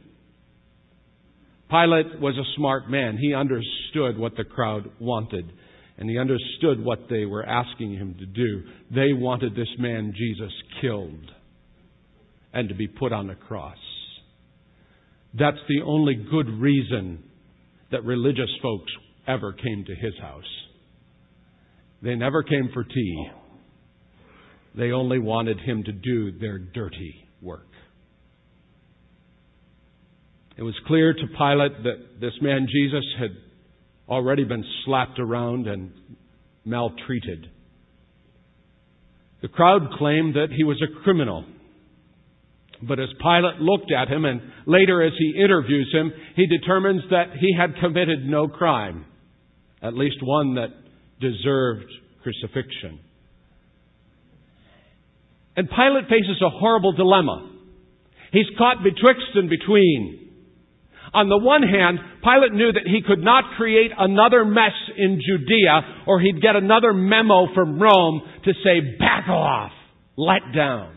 Pilate 1.70 2.20
was 2.20 2.36
a 2.36 2.56
smart 2.56 2.90
man. 2.90 3.18
He 3.18 3.34
understood 3.34 4.18
what 4.18 4.36
the 4.36 4.44
crowd 4.44 4.90
wanted, 4.98 5.52
and 5.98 6.08
he 6.08 6.18
understood 6.18 6.82
what 6.82 7.08
they 7.10 7.26
were 7.26 7.44
asking 7.44 7.92
him 7.92 8.14
to 8.18 8.26
do. 8.26 8.62
They 8.90 9.12
wanted 9.12 9.54
this 9.54 9.68
man, 9.78 10.14
Jesus, 10.16 10.52
killed 10.80 11.30
and 12.52 12.68
to 12.68 12.74
be 12.74 12.88
put 12.88 13.12
on 13.12 13.26
the 13.26 13.34
cross. 13.34 13.76
That's 15.34 15.58
the 15.68 15.82
only 15.84 16.14
good 16.14 16.48
reason 16.48 17.22
that 17.90 18.04
religious 18.04 18.50
folks 18.62 18.90
ever 19.26 19.52
came 19.52 19.84
to 19.84 19.94
his 19.94 20.14
house. 20.20 20.42
They 22.02 22.14
never 22.14 22.42
came 22.42 22.70
for 22.72 22.84
tea. 22.84 23.28
They 24.74 24.92
only 24.92 25.18
wanted 25.18 25.60
him 25.60 25.82
to 25.84 25.92
do 25.92 26.38
their 26.38 26.58
dirty 26.58 27.28
work. 27.42 27.66
It 30.58 30.62
was 30.62 30.74
clear 30.86 31.14
to 31.14 31.26
Pilate 31.38 31.84
that 31.84 32.20
this 32.20 32.34
man 32.42 32.66
Jesus 32.70 33.04
had 33.18 33.30
already 34.08 34.44
been 34.44 34.64
slapped 34.84 35.18
around 35.18 35.66
and 35.66 35.92
maltreated. 36.64 37.48
The 39.40 39.48
crowd 39.48 39.92
claimed 39.96 40.34
that 40.34 40.48
he 40.54 40.64
was 40.64 40.82
a 40.82 41.02
criminal 41.02 41.44
but 42.82 43.00
as 43.00 43.08
Pilate 43.20 43.60
looked 43.60 43.90
at 43.90 44.08
him, 44.08 44.24
and 44.24 44.40
later 44.66 45.02
as 45.02 45.12
he 45.18 45.40
interviews 45.42 45.90
him, 45.92 46.12
he 46.36 46.46
determines 46.46 47.02
that 47.10 47.36
he 47.38 47.54
had 47.58 47.74
committed 47.80 48.24
no 48.24 48.46
crime, 48.46 49.04
at 49.82 49.94
least 49.94 50.18
one 50.22 50.54
that 50.54 50.68
deserved 51.20 51.90
crucifixion. 52.22 53.00
And 55.56 55.68
Pilate 55.68 56.04
faces 56.04 56.40
a 56.40 56.50
horrible 56.50 56.92
dilemma. 56.92 57.50
He's 58.30 58.46
caught 58.56 58.84
betwixt 58.84 59.34
and 59.34 59.50
between. 59.50 60.27
On 61.14 61.28
the 61.28 61.38
one 61.38 61.62
hand, 61.62 61.98
Pilate 62.22 62.52
knew 62.52 62.72
that 62.72 62.86
he 62.86 63.00
could 63.06 63.22
not 63.22 63.56
create 63.56 63.90
another 63.96 64.44
mess 64.44 64.72
in 64.96 65.20
Judea 65.24 66.04
or 66.06 66.20
he'd 66.20 66.42
get 66.42 66.56
another 66.56 66.92
memo 66.92 67.46
from 67.54 67.80
Rome 67.80 68.22
to 68.44 68.52
say, 68.64 68.96
back 68.98 69.28
off, 69.28 69.72
let 70.16 70.42
down. 70.54 70.94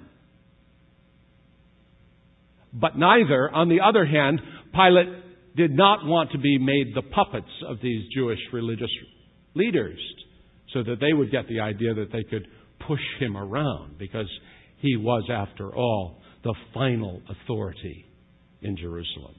But 2.74 2.98
neither, 2.98 3.50
on 3.54 3.70
the 3.70 3.82
other 3.82 4.06
hand, 4.06 4.40
Pilate 4.74 5.56
did 5.56 5.72
not 5.72 6.06
want 6.06 6.32
to 6.32 6.38
be 6.38 6.58
made 6.58 6.96
the 6.96 7.02
puppets 7.02 7.52
of 7.68 7.78
these 7.82 8.04
Jewish 8.14 8.40
religious 8.54 8.92
leaders 9.54 10.00
so 10.74 10.84
that 10.84 11.00
they 11.02 11.14
would 11.14 11.32
get 11.32 11.48
the 11.48 11.60
idea 11.60 11.94
that 11.94 12.12
they 12.12 12.24
could 12.24 12.48
push 12.88 13.02
him 13.20 13.36
around 13.36 13.98
because 13.98 14.30
he 14.78 14.96
was, 14.96 15.30
after 15.32 15.76
all, 15.76 16.22
the 16.44 16.56
final 16.74 17.22
authority 17.30 18.06
in 18.62 18.78
Jerusalem. 18.78 19.36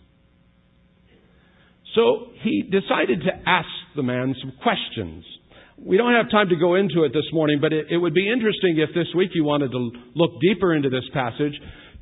So 1.94 2.28
he 2.42 2.62
decided 2.62 3.20
to 3.20 3.32
ask 3.46 3.68
the 3.94 4.02
man 4.02 4.34
some 4.40 4.52
questions. 4.62 5.24
We 5.78 5.96
don't 5.96 6.14
have 6.14 6.30
time 6.30 6.48
to 6.48 6.56
go 6.56 6.74
into 6.76 7.04
it 7.04 7.12
this 7.12 7.26
morning, 7.32 7.58
but 7.60 7.72
it, 7.72 7.86
it 7.90 7.98
would 7.98 8.14
be 8.14 8.30
interesting 8.30 8.78
if 8.78 8.94
this 8.94 9.08
week 9.16 9.30
you 9.34 9.44
wanted 9.44 9.72
to 9.72 9.90
look 10.14 10.40
deeper 10.40 10.74
into 10.74 10.88
this 10.88 11.04
passage 11.12 11.54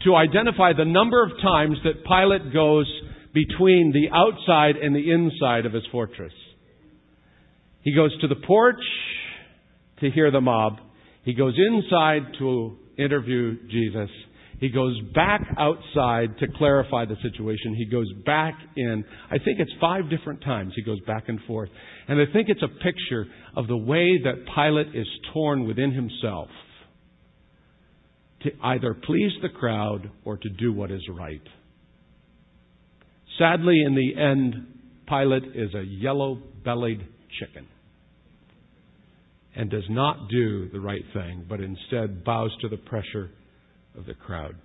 to 0.04 0.14
identify 0.14 0.72
the 0.72 0.84
number 0.84 1.24
of 1.24 1.30
times 1.42 1.76
that 1.84 2.04
Pilate 2.04 2.52
goes 2.52 2.86
between 3.32 3.92
the 3.92 4.08
outside 4.14 4.76
and 4.76 4.94
the 4.94 5.10
inside 5.10 5.66
of 5.66 5.72
his 5.72 5.84
fortress. 5.90 6.32
He 7.82 7.94
goes 7.94 8.18
to 8.20 8.28
the 8.28 8.36
porch 8.36 8.82
to 10.00 10.10
hear 10.10 10.30
the 10.30 10.40
mob. 10.40 10.74
He 11.24 11.34
goes 11.34 11.54
inside 11.58 12.34
to 12.38 12.76
interview 12.98 13.56
Jesus. 13.68 14.10
He 14.60 14.68
goes 14.68 15.00
back 15.14 15.40
outside 15.58 16.38
to 16.38 16.46
clarify 16.58 17.06
the 17.06 17.16
situation. 17.22 17.74
He 17.74 17.86
goes 17.86 18.06
back 18.26 18.54
in. 18.76 19.04
I 19.30 19.38
think 19.38 19.58
it's 19.58 19.72
five 19.80 20.10
different 20.10 20.42
times 20.42 20.74
he 20.76 20.82
goes 20.82 21.00
back 21.06 21.24
and 21.28 21.40
forth. 21.46 21.70
And 22.06 22.20
I 22.20 22.30
think 22.30 22.50
it's 22.50 22.62
a 22.62 22.68
picture 22.68 23.26
of 23.56 23.68
the 23.68 23.76
way 23.76 24.18
that 24.22 24.44
Pilate 24.54 24.94
is 24.94 25.06
torn 25.32 25.66
within 25.66 25.92
himself 25.92 26.48
to 28.42 28.50
either 28.62 28.94
please 28.94 29.32
the 29.40 29.48
crowd 29.48 30.10
or 30.26 30.36
to 30.36 30.48
do 30.50 30.74
what 30.74 30.90
is 30.90 31.02
right. 31.10 31.42
Sadly, 33.38 33.82
in 33.86 33.94
the 33.94 34.20
end, 34.20 34.54
Pilate 35.08 35.56
is 35.56 35.74
a 35.74 35.82
yellow 35.82 36.38
bellied 36.62 37.00
chicken 37.38 37.66
and 39.56 39.70
does 39.70 39.84
not 39.88 40.28
do 40.28 40.68
the 40.68 40.80
right 40.80 41.04
thing, 41.14 41.46
but 41.48 41.60
instead 41.60 42.24
bows 42.24 42.50
to 42.60 42.68
the 42.68 42.76
pressure 42.76 43.30
of 44.00 44.06
the 44.06 44.14
crowd. 44.14 44.56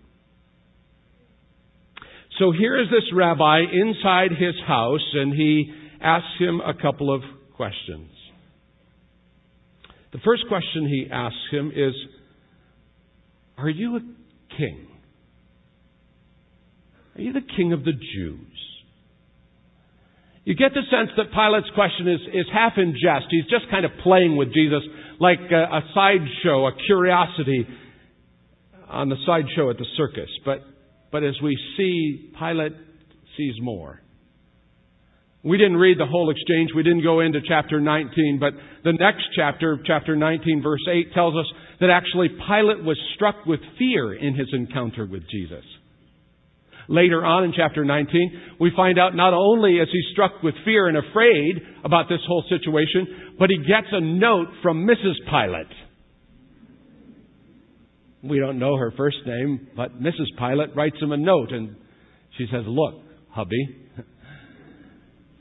So 2.39 2.51
here 2.51 2.79
is 2.79 2.87
this 2.89 3.03
rabbi 3.13 3.59
inside 3.71 4.31
his 4.31 4.55
house, 4.65 5.05
and 5.13 5.33
he 5.33 5.73
asks 6.01 6.39
him 6.39 6.61
a 6.61 6.73
couple 6.73 7.13
of 7.13 7.21
questions. 7.55 8.09
The 10.11 10.19
first 10.23 10.43
question 10.47 10.87
he 10.87 11.07
asks 11.11 11.37
him 11.51 11.71
is 11.75 11.93
are 13.57 13.69
you 13.69 13.97
a 13.97 13.99
king? 14.57 14.87
Are 17.17 17.21
you 17.21 17.33
the 17.33 17.41
king 17.55 17.71
of 17.71 17.85
the 17.85 17.93
Jews? 17.93 18.39
You 20.43 20.55
get 20.55 20.73
the 20.73 20.83
sense 20.91 21.09
that 21.17 21.31
Pilate's 21.31 21.71
question 21.73 22.07
is, 22.07 22.19
is 22.33 22.45
half 22.53 22.73
in 22.77 22.93
jest. 22.93 23.27
He's 23.31 23.45
just 23.45 23.69
kind 23.71 23.83
of 23.85 23.91
playing 24.03 24.35
with 24.35 24.53
Jesus 24.53 24.83
like 25.19 25.39
a, 25.51 25.63
a 25.63 25.81
sideshow, 25.93 26.67
a 26.67 26.71
curiosity 26.85 27.65
on 28.95 29.09
the 29.09 29.17
sideshow 29.25 29.69
at 29.69 29.77
the 29.77 29.85
circus. 29.97 30.29
But, 30.45 30.59
but 31.11 31.23
as 31.23 31.35
we 31.43 31.57
see, 31.77 32.31
Pilate 32.39 32.73
sees 33.37 33.55
more. 33.61 34.01
We 35.43 35.59
didn't 35.59 35.77
read 35.77 35.99
the 35.99 36.07
whole 36.07 36.31
exchange. 36.31 36.71
We 36.75 36.81
didn't 36.81 37.03
go 37.03 37.19
into 37.19 37.39
chapter 37.47 37.79
19, 37.79 38.39
but 38.39 38.53
the 38.83 38.93
next 38.93 39.25
chapter, 39.35 39.77
chapter 39.85 40.15
19, 40.15 40.63
verse 40.63 40.81
8, 40.91 41.13
tells 41.13 41.35
us 41.35 41.45
that 41.79 41.91
actually 41.91 42.29
Pilate 42.29 42.83
was 42.83 42.97
struck 43.13 43.45
with 43.45 43.59
fear 43.77 44.15
in 44.15 44.33
his 44.33 44.47
encounter 44.53 45.05
with 45.05 45.21
Jesus. 45.29 45.63
Later 46.87 47.23
on 47.23 47.43
in 47.43 47.53
chapter 47.55 47.85
19, 47.85 48.57
we 48.59 48.71
find 48.75 48.97
out 48.97 49.15
not 49.15 49.33
only 49.33 49.77
is 49.77 49.89
he 49.91 50.01
struck 50.13 50.41
with 50.41 50.55
fear 50.63 50.87
and 50.87 50.97
afraid 50.97 51.61
about 51.83 52.09
this 52.09 52.21
whole 52.27 52.43
situation, 52.49 53.35
but 53.37 53.49
he 53.49 53.57
gets 53.57 53.87
a 53.91 54.01
note 54.01 54.47
from 54.63 54.87
Mrs. 54.87 55.15
Pilate. 55.29 55.84
We 58.27 58.39
don't 58.39 58.59
know 58.59 58.75
her 58.77 58.91
first 58.97 59.17
name, 59.25 59.67
but 59.75 60.01
Mrs. 60.01 60.27
Pilate 60.37 60.75
writes 60.75 60.97
him 61.01 61.11
a 61.11 61.17
note 61.17 61.51
and 61.51 61.75
she 62.37 62.45
says, 62.51 62.63
Look, 62.65 62.95
hubby, 63.29 63.85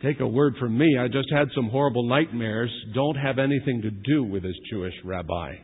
Take 0.04 0.20
a 0.20 0.26
word 0.26 0.56
from 0.60 0.76
me. 0.76 0.98
I 1.00 1.08
just 1.08 1.32
had 1.32 1.48
some 1.54 1.70
horrible 1.70 2.06
nightmares. 2.06 2.70
Don't 2.94 3.16
have 3.16 3.38
anything 3.38 3.80
to 3.82 3.90
do 3.90 4.22
with 4.22 4.42
this 4.42 4.56
Jewish 4.70 4.92
rabbi. 5.02 5.54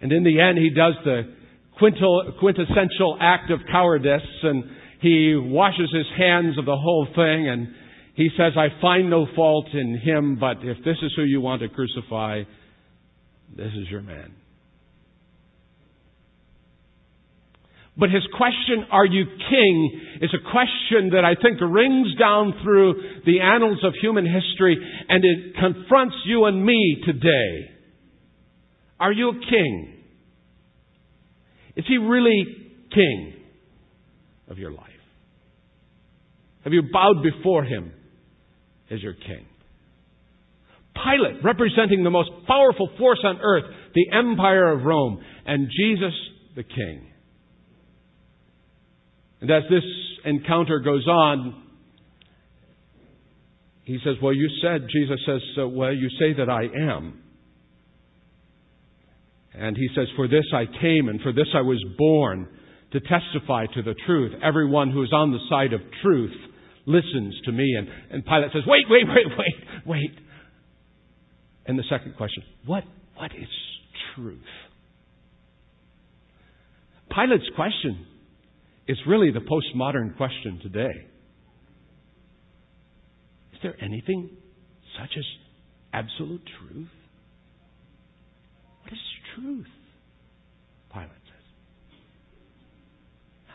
And 0.00 0.12
in 0.12 0.22
the 0.22 0.40
end, 0.40 0.58
he 0.58 0.70
does 0.70 0.94
the 1.04 1.22
quintessential 2.38 3.18
act 3.20 3.50
of 3.50 3.58
cowardice 3.68 4.22
and 4.44 4.64
he 5.00 5.34
washes 5.34 5.90
his 5.92 6.06
hands 6.16 6.56
of 6.56 6.64
the 6.64 6.76
whole 6.76 7.08
thing 7.16 7.48
and 7.48 7.68
he 8.14 8.28
says, 8.36 8.52
I 8.56 8.68
find 8.80 9.10
no 9.10 9.26
fault 9.34 9.66
in 9.72 9.98
him, 9.98 10.38
but 10.38 10.58
if 10.62 10.76
this 10.84 10.98
is 11.02 11.12
who 11.16 11.22
you 11.22 11.40
want 11.40 11.62
to 11.62 11.68
crucify, 11.68 12.42
this 13.56 13.72
is 13.72 13.88
your 13.90 14.02
man. 14.02 14.34
But 17.96 18.10
his 18.10 18.22
question, 18.36 18.86
Are 18.90 19.04
you 19.04 19.24
king? 19.50 20.00
is 20.22 20.30
a 20.32 20.50
question 20.50 21.10
that 21.10 21.24
I 21.24 21.34
think 21.34 21.60
rings 21.60 22.08
down 22.18 22.54
through 22.62 22.94
the 23.26 23.40
annals 23.40 23.80
of 23.84 23.92
human 24.00 24.24
history 24.24 24.76
and 25.08 25.24
it 25.24 25.54
confronts 25.56 26.16
you 26.24 26.44
and 26.46 26.64
me 26.64 27.02
today. 27.04 27.70
Are 29.00 29.12
you 29.12 29.30
a 29.30 29.40
king? 29.50 29.94
Is 31.76 31.84
he 31.88 31.98
really 31.98 32.46
king 32.94 33.34
of 34.48 34.58
your 34.58 34.70
life? 34.70 34.86
Have 36.64 36.72
you 36.72 36.82
bowed 36.92 37.22
before 37.22 37.64
him 37.64 37.92
as 38.90 39.02
your 39.02 39.14
king? 39.14 39.46
Pilate, 40.94 41.42
representing 41.42 42.04
the 42.04 42.10
most 42.10 42.30
powerful 42.46 42.88
force 42.98 43.20
on 43.24 43.40
earth, 43.42 43.64
the 43.94 44.16
empire 44.16 44.70
of 44.70 44.84
Rome, 44.84 45.20
and 45.46 45.68
Jesus 45.68 46.12
the 46.54 46.62
king. 46.62 47.11
And 49.42 49.50
as 49.50 49.64
this 49.68 49.82
encounter 50.24 50.78
goes 50.78 51.04
on, 51.08 51.64
he 53.82 53.98
says, 54.04 54.14
Well, 54.22 54.32
you 54.32 54.48
said, 54.62 54.86
Jesus 54.88 55.18
says, 55.26 55.40
Well, 55.56 55.92
you 55.92 56.08
say 56.10 56.32
that 56.34 56.48
I 56.48 56.62
am. 56.62 57.20
And 59.52 59.76
he 59.76 59.88
says, 59.96 60.06
For 60.14 60.28
this 60.28 60.44
I 60.54 60.66
came, 60.80 61.08
and 61.08 61.20
for 61.20 61.32
this 61.32 61.48
I 61.56 61.60
was 61.60 61.84
born, 61.98 62.46
to 62.92 63.00
testify 63.00 63.66
to 63.74 63.82
the 63.82 63.96
truth. 64.06 64.32
Everyone 64.44 64.92
who 64.92 65.02
is 65.02 65.12
on 65.12 65.32
the 65.32 65.40
side 65.50 65.72
of 65.72 65.80
truth 66.02 66.36
listens 66.86 67.34
to 67.44 67.50
me. 67.52 67.74
And, 67.76 67.88
and 68.12 68.24
Pilate 68.24 68.52
says, 68.52 68.62
Wait, 68.64 68.84
wait, 68.88 69.08
wait, 69.08 69.26
wait, 69.36 69.86
wait. 69.86 70.18
And 71.66 71.76
the 71.76 71.84
second 71.90 72.16
question, 72.16 72.44
What, 72.64 72.84
what 73.16 73.32
is 73.32 73.48
truth? 74.14 74.38
Pilate's 77.10 77.50
question 77.56 78.06
is 78.88 78.98
really 79.06 79.30
the 79.30 79.40
postmodern 79.40 80.16
question 80.16 80.60
today. 80.62 81.06
Is 83.52 83.58
there 83.62 83.76
anything 83.82 84.30
such 84.98 85.10
as 85.16 85.24
absolute 85.92 86.42
truth? 86.58 86.88
What 88.82 88.92
is 88.92 88.98
truth? 89.34 89.66
Pilate 90.92 91.08
says. 91.08 91.46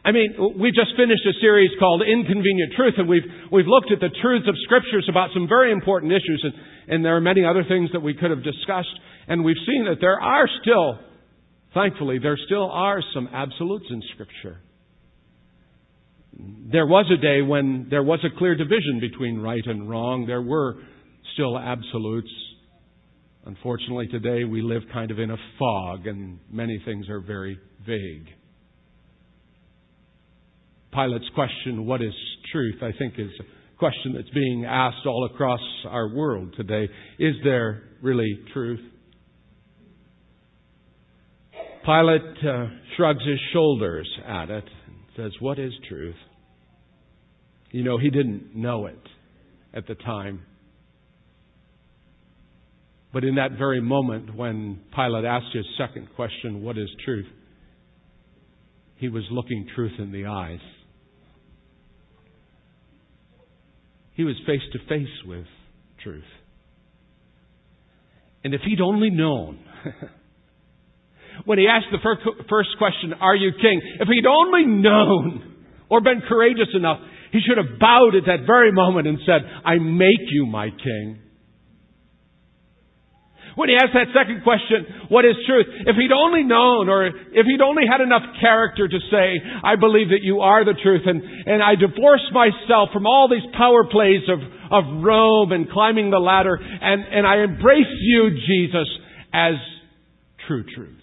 I 0.06 0.12
mean, 0.14 0.58
we 0.58 0.72
just 0.72 0.96
finished 0.96 1.26
a 1.28 1.36
series 1.42 1.72
called 1.78 2.02
Inconvenient 2.02 2.74
Truth, 2.78 2.94
and 2.98 3.10
we've, 3.10 3.28
we've 3.52 3.68
looked 3.68 3.92
at 3.92 4.00
the 4.00 4.10
truths 4.22 4.48
of 4.48 4.56
Scriptures 4.64 5.08
about 5.10 5.32
some 5.34 5.48
very 5.50 5.74
important 5.74 6.14
issues, 6.14 6.42
and, 6.44 6.54
and 6.88 7.06
there 7.06 7.18
are 7.18 7.22
many 7.22 7.44
other 7.44 7.66
things 7.68 7.90
that 7.92 8.00
we 8.00 8.14
could 8.14 8.32
have 8.32 8.44
discussed, 8.44 8.96
and 9.28 9.44
we've 9.44 9.60
seen 9.68 9.84
that 9.84 9.98
there 10.00 10.20
are 10.22 10.48
still, 10.62 11.00
thankfully, 11.74 12.20
there 12.20 12.38
still 12.46 12.72
are 12.72 13.02
some 13.14 13.28
absolutes 13.34 13.88
in 13.90 14.02
Scripture. 14.14 14.62
There 16.34 16.86
was 16.86 17.06
a 17.12 17.22
day 17.22 17.42
when 17.42 17.88
there 17.90 18.04
was 18.04 18.20
a 18.24 18.38
clear 18.38 18.56
division 18.56 19.00
between 19.00 19.40
right 19.40 19.66
and 19.66 19.90
wrong. 19.90 20.26
There 20.26 20.42
were 20.42 20.76
still 21.34 21.58
absolutes. 21.58 22.32
Unfortunately, 23.46 24.08
today 24.08 24.44
we 24.44 24.62
live 24.62 24.84
kind 24.92 25.10
of 25.10 25.20
in 25.20 25.32
a 25.32 25.38
fog 25.58 26.06
and 26.06 26.40
many 26.52 26.82
things 26.86 27.08
are 27.10 27.22
very 27.22 27.58
vague. 27.86 28.28
Pilate's 30.92 31.30
question, 31.36 31.86
what 31.86 32.02
is 32.02 32.14
truth, 32.52 32.82
I 32.82 32.92
think 32.98 33.14
is 33.18 33.32
a 33.40 33.78
question 33.78 34.14
that's 34.16 34.30
being 34.32 34.66
asked 34.66 35.06
all 35.06 35.30
across 35.32 35.62
our 35.88 36.14
world 36.14 36.54
today. 36.58 36.90
Is 37.20 37.36
there 37.44 37.84
really 38.02 38.40
truth? 38.54 38.80
Pilate 41.86 42.22
uh, 42.46 42.66
shrugs 42.98 43.24
his 43.26 43.40
shoulders 43.54 44.10
at 44.28 44.50
it 44.50 44.66
says, 45.18 45.32
What 45.42 45.60
is 45.60 45.74
truth? 45.90 46.16
You 47.72 47.84
know, 47.84 47.98
he 47.98 48.10
didn't 48.10 48.56
know 48.56 48.86
it 48.86 49.02
at 49.74 49.88
the 49.88 49.96
time. 49.96 50.44
But 53.12 53.26
in 53.26 53.36
that 53.36 53.58
very 53.58 53.82
moment 53.82 54.34
when 54.36 54.80
Pilate 54.96 55.26
asked 55.26 55.54
his 55.54 55.66
second 55.78 56.08
question, 56.16 56.62
What 56.62 56.78
is 56.78 56.88
truth? 57.04 57.26
he 58.98 59.10
was 59.10 59.24
looking 59.32 59.68
truth 59.76 59.94
in 60.00 60.12
the 60.12 60.26
eyes. 60.26 60.60
He 64.16 64.24
was 64.24 64.36
face 64.48 64.62
to 64.74 64.80
face 64.90 65.08
with 65.26 65.46
truth. 66.04 66.24
And 68.44 68.54
if 68.54 68.62
he'd 68.62 68.82
only 68.82 69.12
known, 69.12 69.60
when 71.46 71.60
he 71.60 71.68
asked 71.68 71.88
the 71.92 72.00
first 72.50 72.70
question, 72.78 73.14
Are 73.20 73.36
you 73.36 73.52
king? 73.52 73.82
If 74.00 74.08
he'd 74.08 74.26
only 74.26 74.66
known 74.66 75.56
or 75.90 76.02
been 76.02 76.22
courageous 76.28 76.70
enough, 76.74 77.00
he 77.32 77.40
should 77.42 77.58
have 77.58 77.80
bowed 77.80 78.16
at 78.16 78.26
that 78.26 78.46
very 78.46 78.72
moment 78.72 79.08
and 79.08 79.20
said, 79.26 79.42
I 79.66 79.78
make 79.78 80.32
you 80.32 80.46
my 80.46 80.70
king. 80.70 81.20
When 83.58 83.70
he 83.70 83.76
asked 83.76 83.98
that 83.98 84.14
second 84.14 84.44
question, 84.44 85.10
what 85.10 85.26
is 85.26 85.34
truth? 85.48 85.66
If 85.88 85.96
he'd 85.96 86.14
only 86.14 86.44
known 86.44 86.90
or 86.90 87.08
if 87.08 87.46
he'd 87.48 87.60
only 87.60 87.90
had 87.90 88.02
enough 88.02 88.22
character 88.40 88.88
to 88.88 89.00
say, 89.10 89.42
I 89.64 89.76
believe 89.76 90.10
that 90.10 90.22
you 90.22 90.42
are 90.42 90.64
the 90.64 90.78
truth 90.78 91.02
and, 91.08 91.24
and 91.24 91.64
I 91.64 91.74
divorce 91.74 92.22
myself 92.32 92.90
from 92.94 93.08
all 93.08 93.28
these 93.28 93.46
power 93.58 93.84
plays 93.90 94.22
of, 94.30 94.38
of 94.70 95.04
Rome 95.04 95.54
and 95.54 95.72
climbing 95.72 96.12
the 96.12 96.20
ladder 96.20 96.54
and, 96.54 97.02
and 97.02 97.26
I 97.26 97.42
embrace 97.42 97.90
you, 98.02 98.30
Jesus, 98.30 98.88
as 99.34 99.56
true 100.48 100.64
truth. 100.64 100.97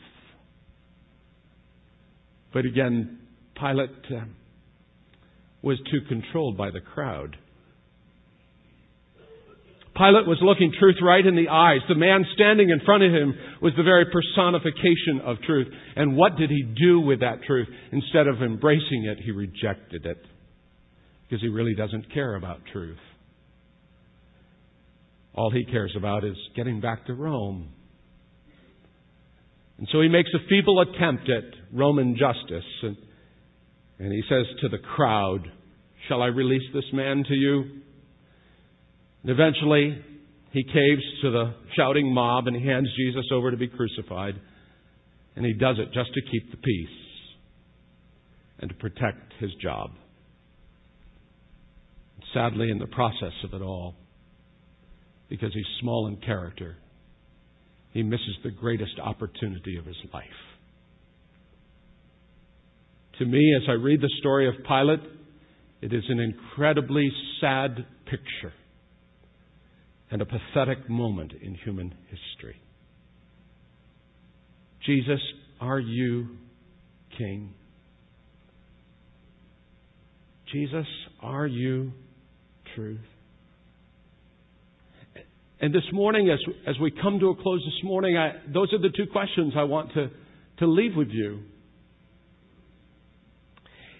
But 2.54 2.64
again, 2.64 3.18
Pilate 3.60 3.90
uh, 4.10 4.24
was 5.60 5.78
too 5.90 6.00
controlled 6.08 6.56
by 6.56 6.70
the 6.70 6.80
crowd. 6.80 7.36
Pilate 9.96 10.26
was 10.26 10.38
looking 10.40 10.72
truth 10.78 10.96
right 11.02 11.24
in 11.24 11.36
the 11.36 11.48
eyes. 11.48 11.80
The 11.88 11.94
man 11.94 12.24
standing 12.34 12.70
in 12.70 12.80
front 12.84 13.02
of 13.02 13.12
him 13.12 13.34
was 13.60 13.72
the 13.76 13.82
very 13.82 14.06
personification 14.06 15.20
of 15.24 15.36
truth. 15.42 15.68
And 15.96 16.16
what 16.16 16.36
did 16.36 16.50
he 16.50 16.62
do 16.62 17.00
with 17.00 17.20
that 17.20 17.42
truth? 17.46 17.68
Instead 17.92 18.26
of 18.28 18.42
embracing 18.42 19.04
it, 19.04 19.18
he 19.24 19.30
rejected 19.30 20.06
it. 20.06 20.18
Because 21.22 21.42
he 21.42 21.48
really 21.48 21.74
doesn't 21.74 22.12
care 22.12 22.34
about 22.36 22.60
truth. 22.72 22.98
All 25.34 25.50
he 25.50 25.64
cares 25.64 25.94
about 25.96 26.24
is 26.24 26.36
getting 26.56 26.80
back 26.80 27.06
to 27.06 27.14
Rome. 27.14 27.68
And 29.78 29.88
so 29.90 30.00
he 30.00 30.08
makes 30.08 30.30
a 30.34 30.48
feeble 30.48 30.80
attempt 30.80 31.28
at 31.28 31.44
Roman 31.72 32.16
justice. 32.16 32.64
And 32.82 32.96
and 33.98 34.12
he 34.12 34.22
says 34.28 34.46
to 34.60 34.68
the 34.68 34.78
crowd, 34.78 35.50
Shall 36.08 36.22
I 36.22 36.26
release 36.26 36.68
this 36.74 36.84
man 36.92 37.24
to 37.26 37.34
you? 37.34 37.60
And 39.22 39.30
eventually, 39.30 39.98
he 40.52 40.64
caves 40.64 41.02
to 41.22 41.30
the 41.30 41.54
shouting 41.76 42.12
mob 42.12 42.46
and 42.46 42.56
he 42.56 42.66
hands 42.66 42.88
Jesus 42.96 43.24
over 43.32 43.50
to 43.50 43.56
be 43.56 43.68
crucified. 43.68 44.34
And 45.36 45.44
he 45.44 45.52
does 45.52 45.76
it 45.78 45.92
just 45.92 46.12
to 46.14 46.20
keep 46.30 46.50
the 46.50 46.58
peace 46.58 46.88
and 48.58 48.68
to 48.68 48.76
protect 48.76 49.32
his 49.40 49.50
job. 49.62 49.90
Sadly, 52.32 52.70
in 52.70 52.78
the 52.78 52.86
process 52.86 53.32
of 53.44 53.54
it 53.54 53.62
all, 53.62 53.94
because 55.28 55.52
he's 55.54 55.64
small 55.80 56.08
in 56.08 56.16
character, 56.16 56.76
he 57.94 58.02
misses 58.02 58.36
the 58.42 58.50
greatest 58.50 58.98
opportunity 59.02 59.78
of 59.78 59.86
his 59.86 59.96
life. 60.12 60.24
To 63.20 63.24
me, 63.24 63.54
as 63.56 63.62
I 63.68 63.74
read 63.74 64.00
the 64.00 64.10
story 64.18 64.48
of 64.48 64.54
Pilate, 64.66 65.00
it 65.80 65.92
is 65.92 66.02
an 66.08 66.18
incredibly 66.18 67.08
sad 67.40 67.86
picture 68.06 68.52
and 70.10 70.20
a 70.20 70.26
pathetic 70.26 70.90
moment 70.90 71.32
in 71.40 71.54
human 71.54 71.94
history. 72.08 72.56
Jesus, 74.84 75.20
are 75.60 75.78
you 75.78 76.30
King? 77.16 77.54
Jesus, 80.52 80.86
are 81.22 81.46
you 81.46 81.92
truth? 82.74 82.98
And 85.64 85.74
this 85.74 85.90
morning, 85.94 86.28
as, 86.28 86.40
as 86.66 86.78
we 86.78 86.90
come 86.90 87.18
to 87.20 87.30
a 87.30 87.36
close 87.36 87.62
this 87.64 87.82
morning, 87.82 88.18
I, 88.18 88.32
those 88.52 88.70
are 88.74 88.78
the 88.78 88.90
two 88.94 89.06
questions 89.10 89.54
I 89.56 89.62
want 89.62 89.94
to, 89.94 90.10
to 90.58 90.66
leave 90.66 90.94
with 90.94 91.08
you. 91.08 91.40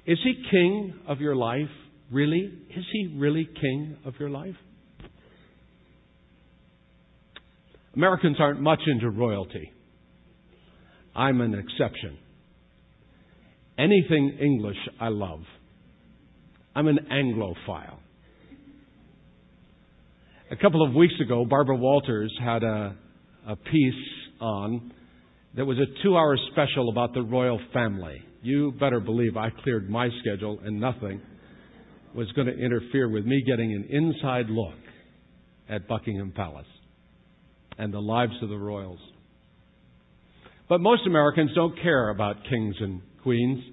Is 0.05 0.19
he 0.23 0.45
king 0.51 0.93
of 1.09 1.23
your 1.23 1.35
life? 1.35 1.71
Really? 2.13 2.53
Is 2.69 2.85
he 2.93 3.15
really 3.17 3.49
king 3.59 3.97
of 4.05 4.13
your 4.21 4.29
life? 4.29 4.57
Americans 7.97 8.37
aren't 8.39 8.61
much 8.61 8.81
into 8.87 9.09
royalty. 9.09 9.73
I'm 11.17 11.41
an 11.41 11.55
exception. 11.55 12.19
Anything 13.79 14.37
English, 14.39 14.77
I 15.01 15.09
love. 15.09 15.41
I'm 16.77 16.89
an 16.89 16.99
Anglophile. 17.11 18.04
A 20.51 20.57
couple 20.57 20.87
of 20.87 20.95
weeks 20.95 21.15
ago, 21.25 21.47
Barbara 21.47 21.77
Walters 21.77 22.31
had 22.39 22.63
a, 22.63 22.95
a 23.49 23.57
piece 23.57 23.95
on 24.43 24.93
that 25.57 25.65
was 25.65 25.79
a 25.79 26.03
two 26.03 26.19
hour 26.19 26.37
special 26.53 26.91
about 26.91 27.15
the 27.15 27.23
royal 27.23 27.59
family. 27.73 28.23
You 28.43 28.73
better 28.79 29.01
believe 29.01 29.39
I 29.39 29.49
cleared 29.63 29.89
my 29.89 30.11
schedule 30.21 30.61
and 30.63 30.79
nothing 30.79 31.23
was 32.15 32.31
going 32.33 32.47
to 32.47 32.53
interfere 32.53 33.09
with 33.09 33.25
me 33.25 33.43
getting 33.47 33.73
an 33.73 33.85
inside 33.89 34.51
look 34.51 34.75
at 35.71 35.89
Buckingham 35.89 36.31
Palace 36.37 36.67
and 37.79 37.93
the 37.93 38.01
lives 38.01 38.35
of 38.43 38.51
the 38.51 38.59
royals. 38.59 39.01
But 40.69 40.83
most 40.83 41.07
Americans 41.07 41.53
don't 41.55 41.75
care 41.83 42.11
about 42.11 42.37
kings 42.51 42.77
and 42.81 43.01
queens. 43.23 43.65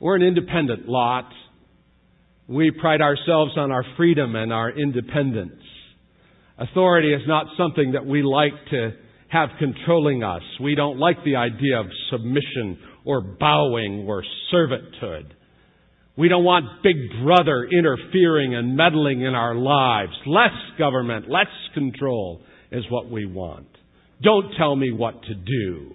We're 0.00 0.16
an 0.16 0.22
independent 0.22 0.88
lot. 0.88 1.30
We 2.52 2.70
pride 2.70 3.00
ourselves 3.00 3.52
on 3.56 3.72
our 3.72 3.84
freedom 3.96 4.36
and 4.36 4.52
our 4.52 4.70
independence. 4.70 5.62
Authority 6.58 7.14
is 7.14 7.22
not 7.26 7.46
something 7.56 7.92
that 7.92 8.04
we 8.04 8.22
like 8.22 8.52
to 8.70 8.90
have 9.28 9.48
controlling 9.58 10.22
us. 10.22 10.42
We 10.60 10.74
don't 10.74 10.98
like 10.98 11.16
the 11.24 11.36
idea 11.36 11.80
of 11.80 11.86
submission 12.10 12.78
or 13.06 13.22
bowing 13.22 14.04
or 14.06 14.22
servitude. 14.50 15.34
We 16.16 16.28
don't 16.28 16.44
want 16.44 16.82
Big 16.82 16.96
Brother 17.24 17.66
interfering 17.66 18.54
and 18.54 18.76
meddling 18.76 19.22
in 19.22 19.34
our 19.34 19.54
lives. 19.54 20.12
Less 20.26 20.50
government, 20.78 21.30
less 21.30 21.46
control 21.72 22.42
is 22.70 22.84
what 22.90 23.10
we 23.10 23.24
want. 23.24 23.66
Don't 24.22 24.52
tell 24.58 24.76
me 24.76 24.92
what 24.92 25.22
to 25.22 25.34
do. 25.34 25.94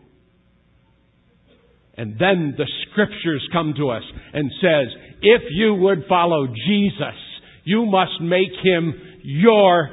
And 1.97 2.13
then 2.19 2.55
the 2.57 2.67
scriptures 2.89 3.47
come 3.53 3.73
to 3.77 3.89
us 3.89 4.03
and 4.33 4.51
says, 4.61 4.87
if 5.21 5.41
you 5.51 5.75
would 5.75 6.05
follow 6.07 6.47
Jesus, 6.47 7.15
you 7.63 7.85
must 7.85 8.21
make 8.21 8.51
him 8.63 8.93
your 9.23 9.89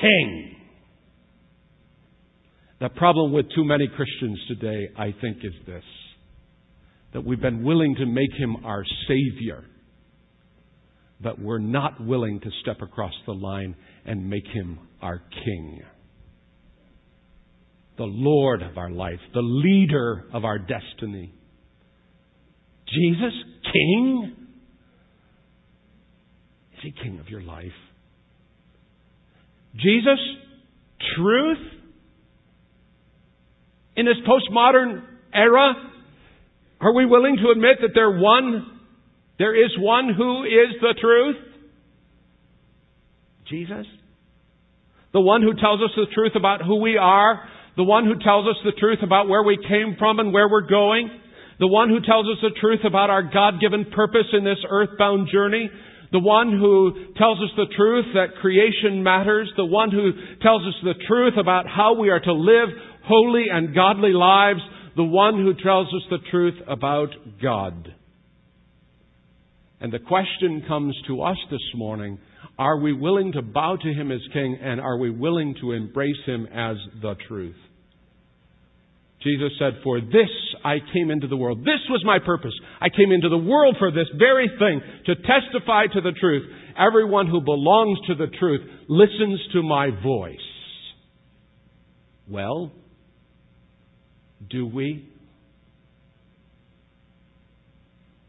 king. 0.00 0.56
The 2.80 2.88
problem 2.88 3.32
with 3.32 3.46
too 3.54 3.64
many 3.64 3.88
Christians 3.88 4.38
today, 4.48 4.90
I 4.96 5.14
think, 5.20 5.38
is 5.38 5.54
this 5.66 5.84
that 7.14 7.24
we've 7.24 7.40
been 7.40 7.64
willing 7.64 7.94
to 7.94 8.04
make 8.04 8.32
him 8.38 8.56
our 8.66 8.84
Savior, 9.08 9.64
but 11.22 11.40
we're 11.40 11.58
not 11.58 12.04
willing 12.04 12.38
to 12.40 12.50
step 12.60 12.82
across 12.82 13.14
the 13.24 13.32
line 13.32 13.74
and 14.04 14.28
make 14.28 14.46
him 14.46 14.78
our 15.00 15.22
King 15.44 15.80
the 17.98 18.04
Lord 18.04 18.62
of 18.62 18.78
our 18.78 18.90
life, 18.90 19.18
the 19.34 19.42
leader 19.42 20.24
of 20.32 20.44
our 20.44 20.58
destiny. 20.58 21.34
Jesus, 22.94 23.32
King? 23.72 24.36
Is 26.74 26.80
He 26.82 26.92
King 27.02 27.18
of 27.20 27.28
your 27.28 27.42
life? 27.42 27.72
Jesus, 29.74 30.18
truth? 31.16 31.58
In 33.96 34.06
this 34.06 34.16
postmodern 34.26 35.02
era, 35.34 35.74
are 36.80 36.94
we 36.94 37.04
willing 37.06 37.36
to 37.36 37.50
admit 37.50 37.78
that 37.82 37.90
there 37.94 38.10
one, 38.10 38.80
there 39.38 39.54
is 39.54 39.70
one 39.78 40.14
who 40.16 40.44
is 40.44 40.80
the 40.80 40.94
truth? 41.00 41.36
Jesus? 43.50 43.86
The 45.12 45.20
one 45.20 45.42
who 45.42 45.54
tells 45.54 45.80
us 45.80 45.90
the 45.96 46.06
truth 46.14 46.32
about 46.36 46.62
who 46.62 46.80
we 46.80 46.96
are, 46.96 47.48
the 47.76 47.84
one 47.84 48.04
who 48.04 48.14
tells 48.22 48.46
us 48.46 48.56
the 48.64 48.72
truth 48.72 48.98
about 49.02 49.28
where 49.28 49.42
we 49.42 49.56
came 49.56 49.96
from 49.98 50.18
and 50.18 50.32
where 50.32 50.48
we're 50.48 50.68
going, 50.68 51.10
the 51.58 51.66
one 51.66 51.88
who 51.88 52.00
tells 52.00 52.26
us 52.26 52.38
the 52.42 52.58
truth 52.60 52.80
about 52.86 53.10
our 53.10 53.22
God-given 53.22 53.86
purpose 53.94 54.26
in 54.32 54.44
this 54.44 54.58
earthbound 54.68 55.28
journey, 55.32 55.70
the 56.12 56.20
one 56.20 56.50
who 56.52 57.12
tells 57.16 57.38
us 57.38 57.50
the 57.56 57.66
truth 57.76 58.06
that 58.14 58.40
creation 58.40 59.02
matters, 59.02 59.50
the 59.56 59.64
one 59.64 59.90
who 59.90 60.12
tells 60.40 60.62
us 60.62 60.74
the 60.82 60.94
truth 61.06 61.34
about 61.38 61.66
how 61.68 61.94
we 61.94 62.10
are 62.10 62.20
to 62.20 62.32
live 62.32 62.68
holy 63.04 63.46
and 63.50 63.74
godly 63.74 64.12
lives, 64.12 64.60
the 64.96 65.04
one 65.04 65.34
who 65.34 65.52
tells 65.54 65.86
us 65.88 66.02
the 66.10 66.18
truth 66.30 66.54
about 66.66 67.08
God. 67.42 67.94
And 69.80 69.92
the 69.92 69.98
question 69.98 70.64
comes 70.66 70.96
to 71.06 71.22
us 71.22 71.36
this 71.50 71.60
morning, 71.74 72.18
are 72.58 72.78
we 72.78 72.92
willing 72.92 73.32
to 73.32 73.42
bow 73.42 73.76
to 73.76 73.88
Him 73.92 74.10
as 74.10 74.20
King 74.32 74.58
and 74.60 74.80
are 74.80 74.98
we 74.98 75.10
willing 75.10 75.54
to 75.60 75.72
embrace 75.72 76.16
Him 76.26 76.46
as 76.46 76.76
the 77.00 77.14
truth? 77.28 77.54
Jesus 79.22 79.50
said, 79.58 79.80
For 79.82 80.00
this 80.00 80.30
I 80.64 80.76
came 80.92 81.10
into 81.10 81.26
the 81.26 81.36
world. 81.36 81.60
This 81.60 81.82
was 81.90 82.02
my 82.04 82.18
purpose. 82.24 82.52
I 82.80 82.88
came 82.88 83.10
into 83.10 83.28
the 83.28 83.38
world 83.38 83.76
for 83.78 83.90
this 83.90 84.06
very 84.16 84.48
thing, 84.58 84.80
to 85.06 85.14
testify 85.16 85.86
to 85.92 86.00
the 86.00 86.12
truth. 86.12 86.48
Everyone 86.78 87.26
who 87.26 87.40
belongs 87.40 87.98
to 88.06 88.14
the 88.14 88.28
truth 88.38 88.60
listens 88.88 89.40
to 89.54 89.62
my 89.62 89.90
voice. 90.02 90.36
Well, 92.28 92.72
do 94.48 94.66
we? 94.66 95.08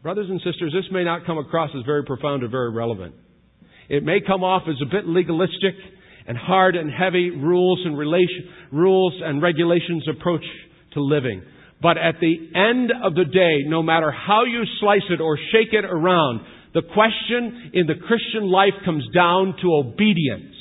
Brothers 0.02 0.28
and 0.30 0.40
sisters, 0.40 0.72
this 0.74 0.90
may 0.90 1.04
not 1.04 1.26
come 1.26 1.38
across 1.38 1.70
as 1.78 1.84
very 1.84 2.04
profound 2.04 2.42
or 2.42 2.48
very 2.48 2.72
relevant. 2.72 3.14
It 3.88 4.02
may 4.02 4.20
come 4.26 4.42
off 4.42 4.62
as 4.68 4.76
a 4.82 4.90
bit 4.90 5.06
legalistic 5.06 5.74
and 6.26 6.36
hard 6.36 6.74
and 6.74 6.90
heavy 6.90 7.30
rules 7.30 7.80
and 7.84 7.96
relation, 7.98 8.48
rules 8.72 9.14
and 9.22 9.42
regulations 9.42 10.06
approach 10.08 10.44
to 10.92 11.00
living. 11.00 11.42
But 11.82 11.96
at 11.96 12.16
the 12.20 12.36
end 12.54 12.92
of 13.02 13.14
the 13.14 13.24
day, 13.24 13.64
no 13.66 13.82
matter 13.82 14.10
how 14.10 14.44
you 14.44 14.64
slice 14.80 15.08
it 15.10 15.20
or 15.20 15.38
shake 15.52 15.72
it 15.72 15.84
around, 15.84 16.40
the 16.74 16.82
question 16.82 17.70
in 17.72 17.86
the 17.86 17.94
Christian 18.06 18.50
life 18.50 18.74
comes 18.84 19.04
down 19.14 19.54
to 19.62 19.74
obedience. 19.74 20.54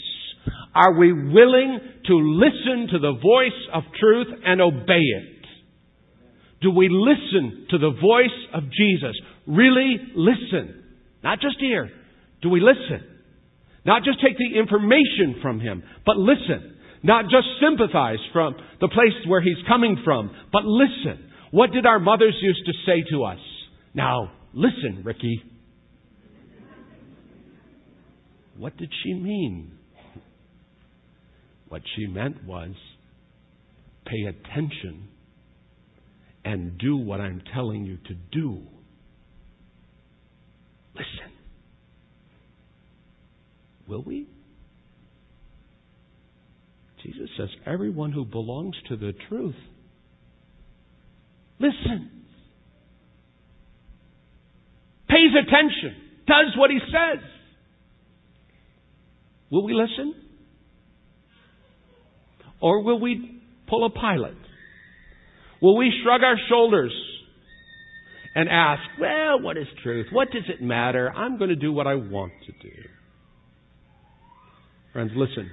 Are 0.74 0.98
we 0.98 1.12
willing 1.12 1.80
to 2.06 2.16
listen 2.16 2.88
to 2.92 3.00
the 3.00 3.20
voice 3.22 3.60
of 3.74 3.84
truth 4.00 4.28
and 4.46 4.62
obey 4.62 5.02
it? 5.02 5.40
Do 6.62 6.72
we 6.72 6.90
listen 6.90 7.68
to 7.70 7.78
the 7.78 7.92
voice 7.92 8.40
of 8.54 8.64
Jesus? 8.72 9.16
Really 9.48 9.98
listen. 10.16 10.84
Not 11.24 11.40
just 11.42 11.58
hear. 11.60 11.90
Do 12.42 12.50
we 12.50 12.62
listen? 12.62 13.06
Not 13.86 14.04
just 14.04 14.20
take 14.22 14.38
the 14.38 14.60
information 14.60 15.40
from 15.42 15.60
Him, 15.60 15.84
but 16.06 16.18
listen. 16.18 16.76
Not 17.02 17.26
just 17.26 17.48
sympathize 17.62 18.20
from 18.34 18.56
the 18.82 18.90
place 18.90 19.14
where 19.28 19.42
he's 19.42 19.58
coming 19.68 20.02
from, 20.04 20.32
but 20.52 20.66
listen. 20.66 21.32
What 21.52 21.72
did 21.72 21.86
our 21.86 22.00
mothers 22.00 22.36
used 22.42 22.66
to 22.66 22.74
say 22.86 23.04
to 23.12 23.24
us? 23.24 23.40
Now, 23.94 24.32
listen, 24.54 25.02
Ricky. 25.04 25.42
What 28.58 28.76
did 28.78 28.92
she 29.04 29.14
mean? 29.14 29.72
What 31.70 31.82
she 31.96 32.08
meant 32.08 32.44
was 32.46 32.72
pay 34.06 34.26
attention 34.28 35.08
and 36.44 36.78
do 36.78 36.98
what 36.98 37.22
I'm 37.22 37.42
telling 37.54 37.86
you 37.86 37.98
to 38.08 38.14
do. 38.32 38.62
Listen. 40.94 41.32
Will 43.88 44.04
we? 44.04 44.28
Jesus 47.04 47.30
says, 47.38 47.50
everyone 47.66 48.12
who 48.12 48.26
belongs 48.26 48.76
to 48.90 48.98
the 48.98 49.14
truth, 49.30 49.56
listen, 51.60 52.12
pays 55.08 55.32
attention, 55.32 55.96
does 56.28 56.58
what 56.58 56.70
he 56.70 56.80
says. 56.80 57.24
Will 59.52 59.66
we 59.66 59.74
listen? 59.74 60.14
Or 62.62 62.84
will 62.84 63.00
we 63.00 63.42
pull 63.68 63.86
a 63.86 63.90
Pilate? 63.90 64.38
Will 65.62 65.78
we 65.78 65.92
shrug 66.04 66.22
our 66.22 66.38
shoulders 66.50 66.94
and 68.36 68.48
ask, 68.48 68.82
well, 69.00 69.42
what 69.42 69.58
is 69.58 69.66
truth? 69.82 70.08
What 70.12 70.32
does 70.32 70.44
it 70.48 70.62
matter? 70.62 71.12
I'm 71.12 71.38
going 71.38 71.50
to 71.50 71.56
do 71.56 71.74
what 71.74 71.88
I 71.88 71.96
want 71.96 72.34
to 72.46 72.52
do. 72.52 72.76
Friends, 74.94 75.12
listen. 75.16 75.50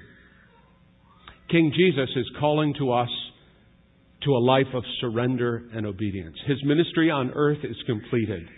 King 1.51 1.73
Jesus 1.77 2.11
is 2.17 2.27
calling 2.41 2.75
to 2.79 2.93
us 2.93 3.09
to 4.25 4.33
a 4.33 4.39
life 4.39 4.75
of 4.75 4.83
surrender 5.01 5.63
and 5.73 5.87
obedience. 5.87 6.37
His 6.47 6.59
ministry 6.65 7.11
on 7.11 7.31
earth 7.35 7.59
is 7.63 7.77
completed. 7.87 8.49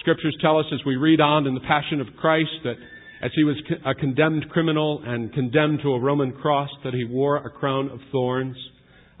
Scriptures 0.00 0.36
tell 0.40 0.58
us 0.58 0.66
as 0.72 0.80
we 0.84 0.96
read 0.96 1.20
on 1.20 1.46
in 1.46 1.54
the 1.54 1.60
Passion 1.60 2.00
of 2.00 2.08
Christ 2.20 2.50
that 2.64 2.74
as 3.22 3.30
he 3.34 3.44
was 3.44 3.56
a 3.86 3.94
condemned 3.94 4.50
criminal 4.50 5.00
and 5.06 5.32
condemned 5.32 5.80
to 5.82 5.92
a 5.92 6.00
Roman 6.00 6.32
cross, 6.32 6.68
that 6.84 6.92
he 6.92 7.04
wore 7.04 7.36
a 7.36 7.50
crown 7.50 7.88
of 7.88 8.00
thorns, 8.10 8.56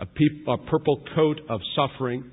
a, 0.00 0.04
pe- 0.04 0.42
a 0.48 0.58
purple 0.68 1.04
coat 1.14 1.40
of 1.48 1.60
suffering, 1.76 2.30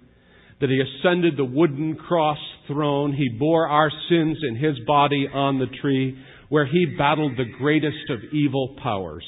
that 0.60 0.70
he 0.70 0.82
ascended 0.82 1.38
the 1.38 1.46
wooden 1.46 1.96
cross 1.96 2.40
throne. 2.68 3.14
He 3.14 3.30
bore 3.38 3.68
our 3.68 3.92
sins 4.10 4.38
in 4.50 4.56
his 4.56 4.78
body 4.86 5.28
on 5.32 5.60
the 5.60 5.68
tree, 5.80 6.18
where 6.50 6.66
he 6.66 6.96
battled 6.98 7.38
the 7.38 7.52
greatest 7.58 8.10
of 8.10 8.20
evil 8.34 8.76
powers. 8.82 9.24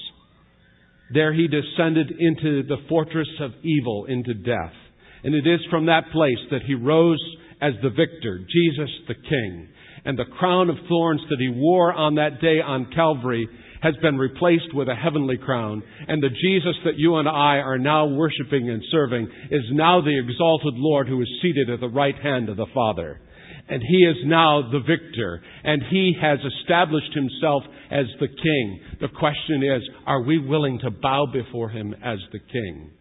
There 1.13 1.34
he 1.34 1.47
descended 1.47 2.12
into 2.19 2.63
the 2.63 2.78
fortress 2.88 3.30
of 3.41 3.52
evil, 3.63 4.06
into 4.06 4.34
death. 4.34 4.74
And 5.24 5.36
it 5.36 5.47
is 5.47 5.60
from 5.69 5.86
that 5.86 6.12
place 6.12 6.39
that 6.52 6.63
he 6.65 6.74
rose 6.74 7.21
as 7.62 7.74
the 7.84 7.89
victor, 7.89 8.39
Jesus 8.39 8.89
the 9.08 9.15
King. 9.15 9.67
And 10.04 10.17
the 10.17 10.26
crown 10.26 10.69
of 10.69 10.78
thorns 10.89 11.21
that 11.30 11.39
he 11.39 11.50
wore 11.50 11.93
on 11.93 12.15
that 12.15 12.41
day 12.41 12.60
on 12.60 12.91
Calvary 12.95 13.47
has 13.82 13.95
been 14.02 14.17
replaced 14.17 14.74
with 14.74 14.88
a 14.88 14.95
heavenly 14.95 15.38
crown. 15.38 15.84
And 16.08 16.21
the 16.21 16.30
Jesus 16.30 16.76
that 16.86 16.97
you 16.97 17.15
and 17.15 17.28
I 17.28 17.58
are 17.58 17.78
now 17.78 18.08
worshiping 18.08 18.69
and 18.69 18.82
serving 18.91 19.28
is 19.52 19.63
now 19.71 20.02
the 20.02 20.17
exalted 20.17 20.74
Lord 20.76 21.08
who 21.08 21.21
is 21.21 21.39
seated 21.41 21.69
at 21.69 21.80
the 21.80 21.89
right 21.89 22.15
hand 22.15 22.50
of 22.50 22.58
the 22.58 22.67
Father. 22.74 23.19
And 23.71 23.81
he 23.81 23.99
is 23.99 24.17
now 24.25 24.69
the 24.69 24.81
victor. 24.81 25.41
And 25.63 25.81
he 25.89 26.13
has 26.21 26.39
established 26.60 27.13
himself 27.15 27.63
as 27.89 28.05
the 28.19 28.27
king. 28.27 28.81
The 28.99 29.07
question 29.07 29.63
is, 29.63 29.81
are 30.05 30.21
we 30.21 30.38
willing 30.38 30.79
to 30.79 30.91
bow 30.91 31.27
before 31.31 31.69
him 31.69 31.95
as 32.03 32.19
the 32.34 32.39
king? 32.39 32.91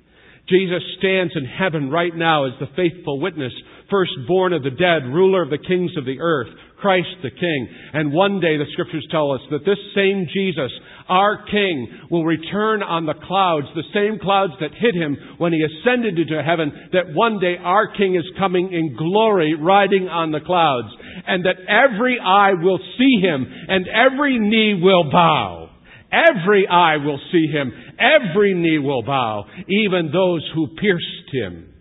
Jesus 0.49 0.83
stands 0.99 1.33
in 1.35 1.45
heaven 1.45 1.91
right 1.91 2.15
now 2.15 2.45
as 2.45 2.53
the 2.61 2.69
faithful 2.77 3.21
witness, 3.21 3.53
firstborn 3.91 4.53
of 4.53 4.63
the 4.63 4.71
dead, 4.71 5.13
ruler 5.13 5.43
of 5.43 5.51
the 5.51 5.59
kings 5.59 5.91
of 5.97 6.05
the 6.05 6.21
earth, 6.21 6.49
Christ 6.81 7.09
the 7.23 7.31
King. 7.31 7.69
And 7.93 8.13
one 8.13 8.41
day 8.41 8.57
the 8.57 8.71
scriptures 8.73 9.07
tell 9.11 9.33
us 9.33 9.41
that 9.51 9.65
this 9.65 9.79
same 9.95 10.27
Jesus, 10.33 10.71
our 11.09 11.45
King, 11.47 11.89
will 12.11 12.25
return 12.25 12.83
on 12.83 13.07
the 13.07 13.15
clouds, 13.15 13.67
the 13.75 13.89
same 13.95 14.19
clouds 14.19 14.55
that 14.61 14.75
hid 14.75 14.95
him 14.95 15.17
when 15.39 15.53
he 15.53 15.63
ascended 15.63 16.19
into 16.19 16.43
heaven, 16.43 16.73
that 16.93 17.15
one 17.15 17.39
day 17.39 17.57
our 17.63 17.93
King 17.97 18.17
is 18.17 18.25
coming 18.39 18.73
in 18.73 18.97
glory 18.97 19.55
riding 19.55 20.09
on 20.09 20.33
the 20.33 20.41
clouds, 20.41 20.89
and 21.27 21.45
that 21.45 21.61
every 21.69 22.19
eye 22.19 22.55
will 22.55 22.81
see 22.99 23.21
him 23.21 23.47
and 23.69 23.87
every 23.89 24.39
knee 24.39 24.81
will 24.83 25.11
bow. 25.11 25.69
Every 26.13 26.67
eye 26.67 26.97
will 26.97 27.21
see 27.31 27.47
him. 27.47 27.73
Every 27.99 28.55
knee 28.55 28.79
will 28.79 29.03
bow, 29.03 29.45
even 29.69 30.11
those 30.13 30.49
who 30.55 30.69
pierced 30.81 31.33
him. 31.33 31.73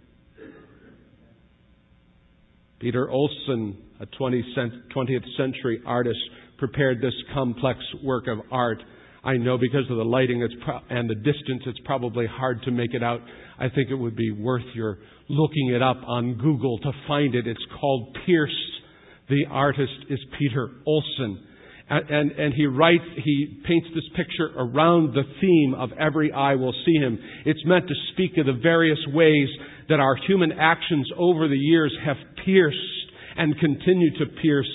Peter 2.79 3.09
Olson, 3.09 3.77
a 3.99 4.05
20th 4.05 5.37
century 5.37 5.81
artist, 5.85 6.19
prepared 6.57 7.01
this 7.01 7.13
complex 7.33 7.79
work 8.03 8.27
of 8.27 8.39
art. 8.51 8.81
I 9.23 9.37
know 9.37 9.57
because 9.57 9.89
of 9.89 9.97
the 9.97 10.05
lighting 10.05 10.47
and 10.89 11.09
the 11.09 11.15
distance, 11.15 11.63
it's 11.65 11.79
probably 11.85 12.25
hard 12.25 12.61
to 12.63 12.71
make 12.71 12.93
it 12.93 13.03
out. 13.03 13.19
I 13.59 13.67
think 13.69 13.89
it 13.89 13.95
would 13.95 14.15
be 14.15 14.31
worth 14.31 14.63
your 14.73 14.99
looking 15.27 15.69
it 15.69 15.81
up 15.81 15.97
on 16.05 16.37
Google 16.37 16.77
to 16.79 16.91
find 17.07 17.35
it. 17.35 17.45
It's 17.45 17.65
called 17.79 18.17
Pierce. 18.25 18.55
The 19.29 19.45
artist 19.49 19.93
is 20.09 20.19
Peter 20.37 20.69
Olson. 20.85 21.45
And, 21.91 22.31
and, 22.31 22.53
he 22.53 22.67
writes, 22.67 23.03
he 23.23 23.61
paints 23.65 23.87
this 23.95 24.03
picture 24.15 24.51
around 24.55 25.15
the 25.15 25.23
theme 25.41 25.73
of 25.73 25.89
every 25.99 26.31
eye 26.31 26.53
will 26.53 26.73
see 26.85 26.93
him. 26.93 27.17
It's 27.45 27.65
meant 27.65 27.87
to 27.87 27.95
speak 28.13 28.37
of 28.37 28.45
the 28.45 28.59
various 28.61 28.99
ways 29.07 29.49
that 29.89 29.99
our 29.99 30.15
human 30.27 30.51
actions 30.51 31.09
over 31.17 31.47
the 31.47 31.57
years 31.57 31.91
have 32.05 32.17
pierced 32.45 32.77
and 33.39 33.57
continue 33.57 34.11
to 34.19 34.25
pierce 34.41 34.69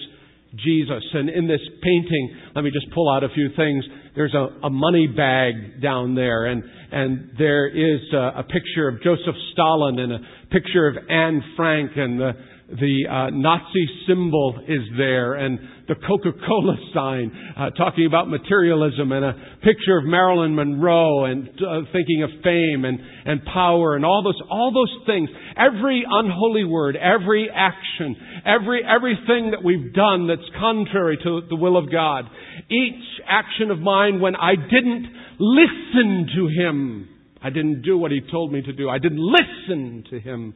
Jesus. 0.57 1.03
And 1.13 1.29
in 1.29 1.47
this 1.47 1.61
painting, 1.83 2.37
let 2.55 2.63
me 2.65 2.71
just 2.71 2.93
pull 2.95 3.11
out 3.11 3.23
a 3.23 3.29
few 3.29 3.51
things. 3.57 3.85
There's 4.17 4.35
a, 4.35 4.67
a 4.67 4.71
money 4.71 5.07
bag 5.07 5.83
down 5.83 6.15
there, 6.15 6.47
and, 6.47 6.63
and 6.91 7.31
there 7.37 7.69
is 7.69 8.01
a, 8.13 8.41
a, 8.41 8.45
picture 8.45 8.89
of 8.89 9.03
Joseph 9.03 9.35
Stalin 9.53 9.99
and 9.99 10.13
a 10.13 10.19
picture 10.51 10.89
of 10.89 10.97
Anne 11.11 11.43
Frank, 11.57 11.91
and 11.97 12.21
the, 12.21 12.33
the 12.69 13.05
uh, 13.11 13.31
Nazi 13.31 13.87
symbol 14.09 14.59
is 14.67 14.81
there, 14.97 15.35
and 15.35 15.59
the 15.87 15.95
Coca-Cola 15.95 16.77
sign, 16.95 17.31
uh, 17.59 17.71
talking 17.71 18.07
about 18.07 18.29
materialism, 18.31 19.13
and 19.13 19.23
a 19.23 19.33
picture 19.63 19.99
of 19.99 20.05
Marilyn 20.05 20.55
Monroe, 20.55 21.27
and 21.27 21.49
uh, 21.49 21.83
thinking 21.93 22.23
of 22.23 22.31
fame 22.43 22.87
and, 22.87 22.99
and 23.27 23.45
power, 23.45 23.97
and 23.97 24.05
all 24.05 24.23
those 24.23 24.41
all 24.51 24.73
those 24.73 25.07
things. 25.07 25.29
Every 25.57 26.05
unholy 26.09 26.65
word, 26.65 26.97
every 26.97 27.51
action, 27.55 28.17
every 28.47 28.83
everything 28.83 29.51
that 29.51 29.63
we've 29.63 29.93
done 29.93 30.27
that's 30.27 30.49
contrary 30.59 31.19
to 31.23 31.43
the 31.49 31.57
will 31.57 31.77
of 31.77 31.93
God. 31.93 32.25
Each 32.71 33.05
action 33.29 33.71
of 33.71 33.79
mine 33.79 34.21
when 34.21 34.37
I 34.37 34.55
didn't 34.57 35.07
listen 35.39 36.29
to 36.35 36.49
Him. 36.49 37.09
I 37.43 37.51
didn't 37.51 37.83
do 37.83 37.99
what 37.99 38.11
He 38.11 38.23
told 38.31 38.53
me 38.53 38.63
to 38.63 38.73
do. 38.73 38.89
I 38.89 38.99
didn't 38.99 39.21
listen 39.21 40.05
to 40.09 40.19
Him 40.19 40.55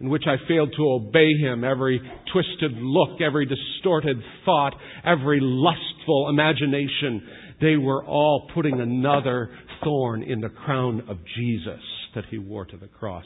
in 0.00 0.08
which 0.08 0.24
I 0.26 0.36
failed 0.46 0.72
to 0.76 0.90
obey 0.92 1.32
him, 1.34 1.64
every 1.64 2.00
twisted 2.32 2.72
look, 2.74 3.20
every 3.20 3.46
distorted 3.46 4.18
thought, 4.44 4.74
every 5.04 5.40
lustful 5.40 6.28
imagination, 6.28 7.26
they 7.60 7.76
were 7.76 8.04
all 8.04 8.48
putting 8.54 8.80
another 8.80 9.50
thorn 9.82 10.22
in 10.22 10.40
the 10.40 10.48
crown 10.48 11.02
of 11.08 11.18
Jesus 11.36 11.80
that 12.14 12.24
he 12.30 12.38
wore 12.38 12.64
to 12.66 12.76
the 12.76 12.86
cross. 12.86 13.24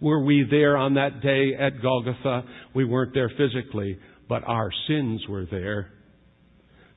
Were 0.00 0.24
we 0.24 0.46
there 0.48 0.76
on 0.76 0.94
that 0.94 1.20
day 1.22 1.54
at 1.58 1.80
Golgotha? 1.82 2.44
We 2.74 2.84
weren't 2.84 3.14
there 3.14 3.30
physically, 3.36 3.98
but 4.28 4.42
our 4.44 4.70
sins 4.88 5.22
were 5.28 5.46
there. 5.50 5.92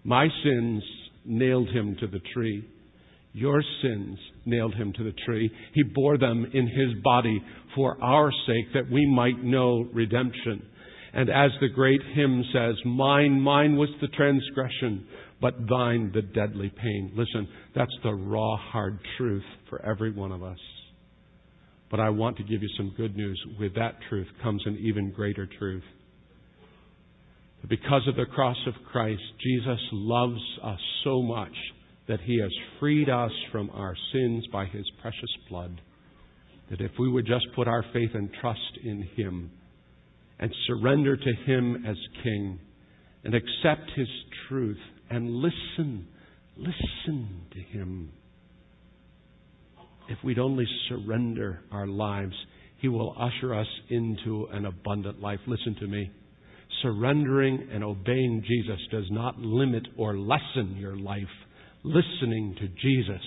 My 0.03 0.27
sins 0.43 0.83
nailed 1.25 1.69
him 1.69 1.95
to 1.99 2.07
the 2.07 2.21
tree. 2.33 2.67
Your 3.33 3.63
sins 3.81 4.17
nailed 4.45 4.75
him 4.75 4.93
to 4.93 5.03
the 5.03 5.13
tree. 5.25 5.49
He 5.73 5.83
bore 5.83 6.17
them 6.17 6.45
in 6.53 6.67
his 6.67 7.01
body 7.03 7.41
for 7.75 8.01
our 8.03 8.31
sake 8.45 8.73
that 8.73 8.91
we 8.91 9.05
might 9.05 9.41
know 9.43 9.87
redemption. 9.93 10.63
And 11.13 11.29
as 11.29 11.51
the 11.59 11.69
great 11.69 12.01
hymn 12.13 12.43
says, 12.53 12.75
mine, 12.85 13.39
mine 13.39 13.77
was 13.77 13.89
the 14.01 14.07
transgression, 14.07 15.05
but 15.41 15.53
thine 15.69 16.11
the 16.13 16.21
deadly 16.21 16.69
pain. 16.69 17.11
Listen, 17.15 17.47
that's 17.75 17.95
the 18.03 18.13
raw, 18.13 18.57
hard 18.57 18.99
truth 19.17 19.43
for 19.69 19.83
every 19.85 20.11
one 20.11 20.31
of 20.31 20.43
us. 20.43 20.59
But 21.89 21.99
I 21.99 22.09
want 22.09 22.37
to 22.37 22.43
give 22.43 22.61
you 22.61 22.69
some 22.77 22.93
good 22.95 23.15
news. 23.15 23.41
With 23.59 23.75
that 23.75 23.95
truth 24.09 24.27
comes 24.41 24.61
an 24.65 24.77
even 24.81 25.11
greater 25.11 25.47
truth. 25.59 25.83
Because 27.67 28.07
of 28.07 28.15
the 28.15 28.25
cross 28.25 28.57
of 28.65 28.73
Christ, 28.91 29.21
Jesus 29.41 29.79
loves 29.91 30.41
us 30.63 30.79
so 31.03 31.21
much 31.21 31.53
that 32.11 32.19
He 32.25 32.41
has 32.41 32.51
freed 32.77 33.09
us 33.09 33.31
from 33.53 33.69
our 33.69 33.95
sins 34.11 34.45
by 34.51 34.65
His 34.65 34.85
precious 35.01 35.29
blood. 35.49 35.79
That 36.69 36.81
if 36.81 36.91
we 36.99 37.09
would 37.09 37.25
just 37.25 37.45
put 37.55 37.69
our 37.69 37.85
faith 37.93 38.09
and 38.13 38.29
trust 38.41 38.79
in 38.83 39.07
Him 39.15 39.49
and 40.37 40.53
surrender 40.67 41.15
to 41.15 41.33
Him 41.45 41.85
as 41.87 41.95
King 42.21 42.59
and 43.23 43.33
accept 43.33 43.91
His 43.95 44.09
truth 44.49 44.77
and 45.09 45.29
listen, 45.29 46.05
listen 46.57 47.43
to 47.53 47.59
Him. 47.77 48.11
If 50.09 50.17
we'd 50.21 50.39
only 50.39 50.65
surrender 50.89 51.61
our 51.71 51.87
lives, 51.87 52.35
He 52.81 52.89
will 52.89 53.15
usher 53.17 53.55
us 53.55 53.67
into 53.89 54.47
an 54.51 54.65
abundant 54.65 55.21
life. 55.21 55.39
Listen 55.47 55.77
to 55.79 55.87
me. 55.87 56.11
Surrendering 56.81 57.69
and 57.71 57.85
obeying 57.85 58.43
Jesus 58.45 58.81
does 58.91 59.05
not 59.11 59.39
limit 59.39 59.87
or 59.97 60.17
lessen 60.17 60.75
your 60.77 60.97
life 60.97 61.23
listening 61.83 62.55
to 62.59 62.67
Jesus 62.67 63.21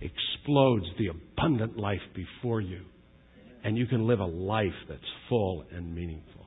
explodes 0.00 0.86
the 0.98 1.08
abundant 1.08 1.76
life 1.76 2.00
before 2.14 2.60
you. 2.60 2.82
And 3.64 3.76
you 3.76 3.86
can 3.86 4.06
live 4.06 4.20
a 4.20 4.24
life 4.24 4.74
that's 4.88 5.00
full 5.28 5.64
and 5.72 5.94
meaningful. 5.94 6.46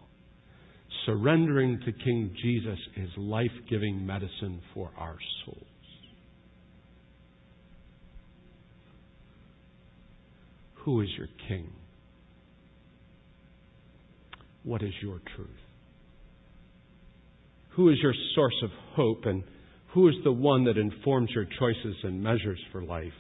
Surrendering 1.06 1.80
to 1.86 1.92
King 1.92 2.36
Jesus 2.42 2.80
is 2.98 3.10
life 3.16 3.52
giving 3.70 4.06
medicine 4.06 4.62
for 4.74 4.92
our 4.98 5.18
souls. 5.46 5.66
Who 10.84 11.02
is 11.02 11.10
your 11.18 11.28
King? 11.48 11.72
What 14.64 14.82
is 14.82 14.94
your 15.02 15.22
truth? 15.36 15.50
Who 17.76 17.90
is 17.90 17.98
your 18.02 18.14
source 18.36 18.56
of 18.64 18.70
hope 18.96 19.26
and 19.26 19.44
who 19.96 20.10
is 20.10 20.16
the 20.26 20.32
one 20.32 20.66
that 20.66 20.78
informs 20.78 21.32
your 21.34 21.46
choices 21.58 21.96
and 22.04 22.22
measures 22.22 22.60
for 22.74 22.84
life? 22.84 23.14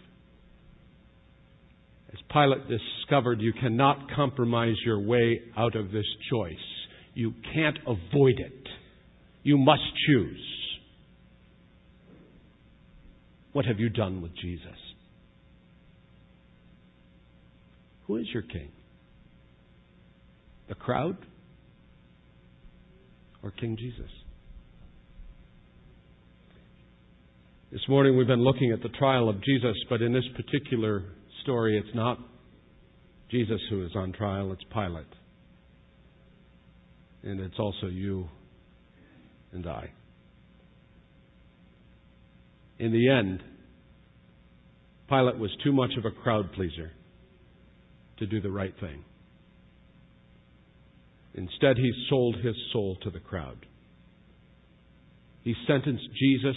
As 2.12 2.20
Pilate 2.30 2.68
discovered, 2.68 3.40
you 3.40 3.54
cannot 3.54 4.12
compromise 4.14 4.76
your 4.86 5.00
way 5.00 5.40
out 5.58 5.78
of 5.78 5.92
this 5.92 6.06
choice. 6.30 6.54
You 7.14 7.34
can't 7.54 7.78
avoid 7.88 8.40
it. 8.40 8.68
You 9.42 9.58
must 9.58 9.84
choose. 10.06 10.46
What 13.54 13.64
have 13.64 13.80
you 13.80 13.88
done 13.88 14.22
with 14.22 14.36
Jesus? 14.36 14.68
Who 18.08 18.18
is 18.18 18.26
your 18.34 18.44
king? 18.44 18.70
The 20.68 20.76
crowd 20.76 21.16
or 23.42 23.52
King 23.52 23.78
Jesus? 23.78 24.12
This 27.76 27.90
morning 27.90 28.16
we've 28.16 28.26
been 28.26 28.42
looking 28.42 28.72
at 28.72 28.82
the 28.82 28.98
trial 28.98 29.28
of 29.28 29.44
Jesus, 29.44 29.76
but 29.90 30.02
in 30.02 30.14
this 30.14 30.24
particular 30.34 31.04
story, 31.44 31.78
it's 31.78 31.94
not 31.94 32.18
Jesus 33.30 33.60
who 33.70 33.86
is 33.86 33.92
on 33.98 34.14
trial, 34.14 34.54
it's 34.54 34.64
Pilate. 34.74 35.04
And 37.24 37.42
it's 37.42 37.60
also 37.60 37.88
you 37.88 38.30
and 39.52 39.68
I. 39.68 39.92
In 42.80 42.94
the 42.94 43.10
end, 43.10 43.44
Pilate 45.10 45.38
was 45.38 45.52
too 45.62 45.74
much 45.74 45.92
of 45.98 46.06
a 46.06 46.12
crowd 46.12 46.54
pleaser 46.54 46.94
to 48.20 48.26
do 48.26 48.40
the 48.40 48.52
right 48.52 48.74
thing. 48.80 49.04
Instead, 51.34 51.76
he 51.76 51.92
sold 52.10 52.38
his 52.38 52.56
soul 52.72 52.96
to 53.04 53.10
the 53.10 53.20
crowd. 53.20 53.66
He 55.44 55.54
sentenced 55.68 56.08
Jesus 56.18 56.56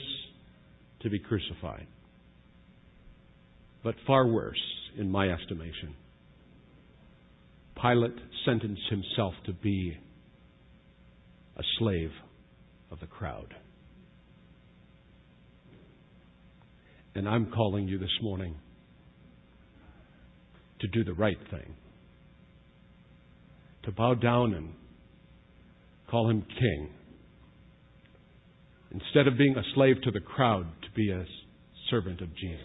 to 1.01 1.11
be 1.11 1.18
crucified. 1.18 1.86
But 3.82 3.94
far 4.07 4.26
worse, 4.26 4.61
in 4.96 5.11
my 5.11 5.28
estimation, 5.30 5.94
Pilate 7.80 8.18
sentenced 8.44 8.82
himself 8.90 9.34
to 9.46 9.53
be 9.53 9.96
a 11.57 11.62
slave 11.78 12.11
of 12.90 12.99
the 13.01 13.07
crowd. 13.07 13.55
And 17.14 17.28
I'm 17.28 17.51
calling 17.51 17.88
you 17.88 17.99
this 17.99 18.16
morning 18.22 18.57
to 20.80 20.88
do 20.88 21.05
the 21.05 21.14
right 21.14 21.38
thing, 21.51 21.74
to 23.84 23.92
bow 23.92 24.14
down 24.14 24.55
and 24.55 24.74
call 26.11 26.30
him 26.30 26.42
king. 26.42 26.90
Instead 28.91 29.26
of 29.26 29.36
being 29.36 29.57
a 29.57 29.62
slave 29.74 29.97
to 30.03 30.11
the 30.11 30.20
crowd, 30.20 30.66
to 30.82 30.91
be 30.95 31.11
a 31.11 31.24
servant 31.91 32.20
of 32.20 32.34
Jesus. 32.34 32.61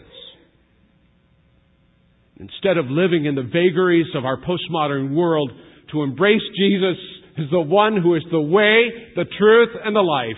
Instead 2.36 2.78
of 2.78 2.86
living 2.88 3.26
in 3.26 3.34
the 3.34 3.42
vagaries 3.42 4.06
of 4.14 4.24
our 4.24 4.38
postmodern 4.38 5.14
world, 5.14 5.50
to 5.92 6.02
embrace 6.02 6.42
Jesus 6.56 6.96
as 7.38 7.44
the 7.50 7.60
one 7.60 8.00
who 8.00 8.14
is 8.14 8.22
the 8.30 8.40
way, 8.40 8.90
the 9.14 9.24
truth, 9.38 9.70
and 9.84 9.94
the 9.94 10.00
life. 10.00 10.30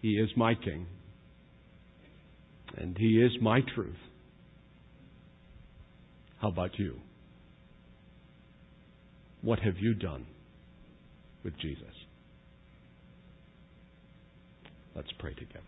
He 0.00 0.14
is 0.14 0.30
my 0.36 0.54
King. 0.54 0.86
And 2.76 2.96
He 2.98 3.22
is 3.22 3.32
my 3.40 3.60
truth. 3.74 3.96
How 6.40 6.48
about 6.48 6.78
you? 6.78 6.98
What 9.42 9.60
have 9.60 9.78
you 9.78 9.94
done 9.94 10.26
with 11.44 11.58
Jesus? 11.60 11.94
Let's 14.94 15.10
pray 15.18 15.34
together. 15.34 15.60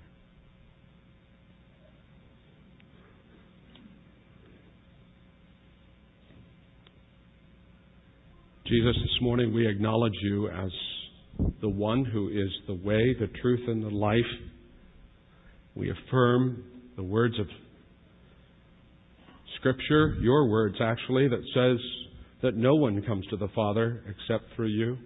Jesus, 8.66 8.96
this 8.96 9.20
morning 9.20 9.52
we 9.52 9.68
acknowledge 9.68 10.14
you 10.22 10.48
as 10.48 10.70
the 11.60 11.68
one 11.68 12.04
who 12.04 12.28
is 12.28 12.50
the 12.66 12.74
way, 12.74 13.14
the 13.18 13.28
truth, 13.42 13.60
and 13.68 13.82
the 13.82 13.90
life. 13.90 14.20
We 15.74 15.90
affirm 15.90 16.64
the 16.96 17.02
words 17.02 17.38
of 17.38 17.46
Scripture, 19.58 20.16
your 20.20 20.48
words 20.48 20.76
actually, 20.80 21.28
that 21.28 21.42
says 21.54 21.78
that 22.42 22.56
no 22.56 22.74
one 22.74 23.02
comes 23.02 23.26
to 23.26 23.36
the 23.36 23.48
Father 23.54 24.02
except 24.08 24.44
through 24.54 24.68
you. 24.68 24.96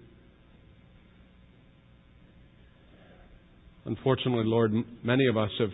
Unfortunately, 3.89 4.45
Lord, 4.45 4.75
many 5.03 5.29
of 5.29 5.39
us 5.39 5.49
have 5.59 5.71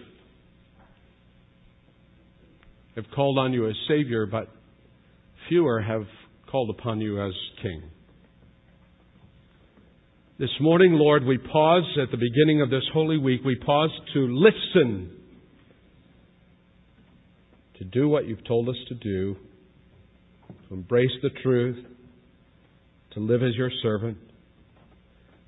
have 2.95 3.07
called 3.13 3.39
on 3.39 3.53
you 3.53 3.69
as 3.69 3.75
Savior, 3.89 4.25
but 4.25 4.47
fewer 5.49 5.81
have 5.81 6.05
called 6.49 6.71
upon 6.71 7.01
you 7.01 7.21
as 7.21 7.33
King. 7.61 7.83
This 10.39 10.51
morning, 10.61 10.93
Lord, 10.93 11.25
we 11.25 11.39
pause 11.39 11.83
at 12.01 12.13
the 12.13 12.17
beginning 12.17 12.63
of 12.63 12.71
this 12.71 12.85
Holy 12.93 13.19
Week. 13.19 13.41
We 13.45 13.57
pause 13.57 13.91
to 14.13 14.21
listen, 14.21 15.11
to 17.79 17.85
do 17.85 18.09
what 18.09 18.29
you've 18.29 18.47
told 18.47 18.69
us 18.69 18.77
to 18.91 18.95
do, 18.95 19.37
to 20.69 20.75
embrace 20.75 21.11
the 21.21 21.31
truth, 21.43 21.85
to 23.15 23.19
live 23.19 23.43
as 23.43 23.57
your 23.57 23.73
servant, 23.83 24.19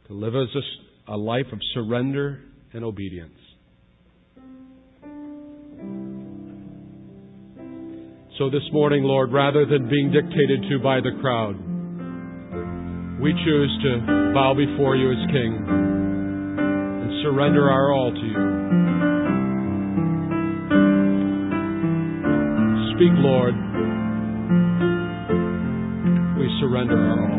to 0.09 0.15
live 0.15 0.35
as 0.35 0.49
a, 0.57 1.13
a 1.13 1.17
life 1.17 1.47
of 1.53 1.61
surrender 1.73 2.41
and 2.77 2.85
obedience. 2.85 3.33
So 8.39 8.51
this 8.51 8.61
morning, 8.71 9.03
Lord, 9.03 9.33
rather 9.33 9.65
than 9.65 9.89
being 9.89 10.13
dictated 10.13 10.61
to 10.69 10.79
by 10.83 11.01
the 11.01 11.13
crowd, 11.23 11.57
we 13.19 13.33
choose 13.33 13.79
to 13.83 14.33
bow 14.35 14.53
before 14.55 14.95
you 14.95 15.11
as 15.11 15.17
King 15.33 15.65
and 17.01 17.23
surrender 17.23 17.71
our 17.71 17.95
all 17.95 18.13
to 18.13 18.19
you. 18.19 18.37
Speak, 22.93 23.17
Lord. 23.25 23.55
We 26.39 26.47
surrender 26.61 26.99
our 26.99 27.31
all. 27.31 27.36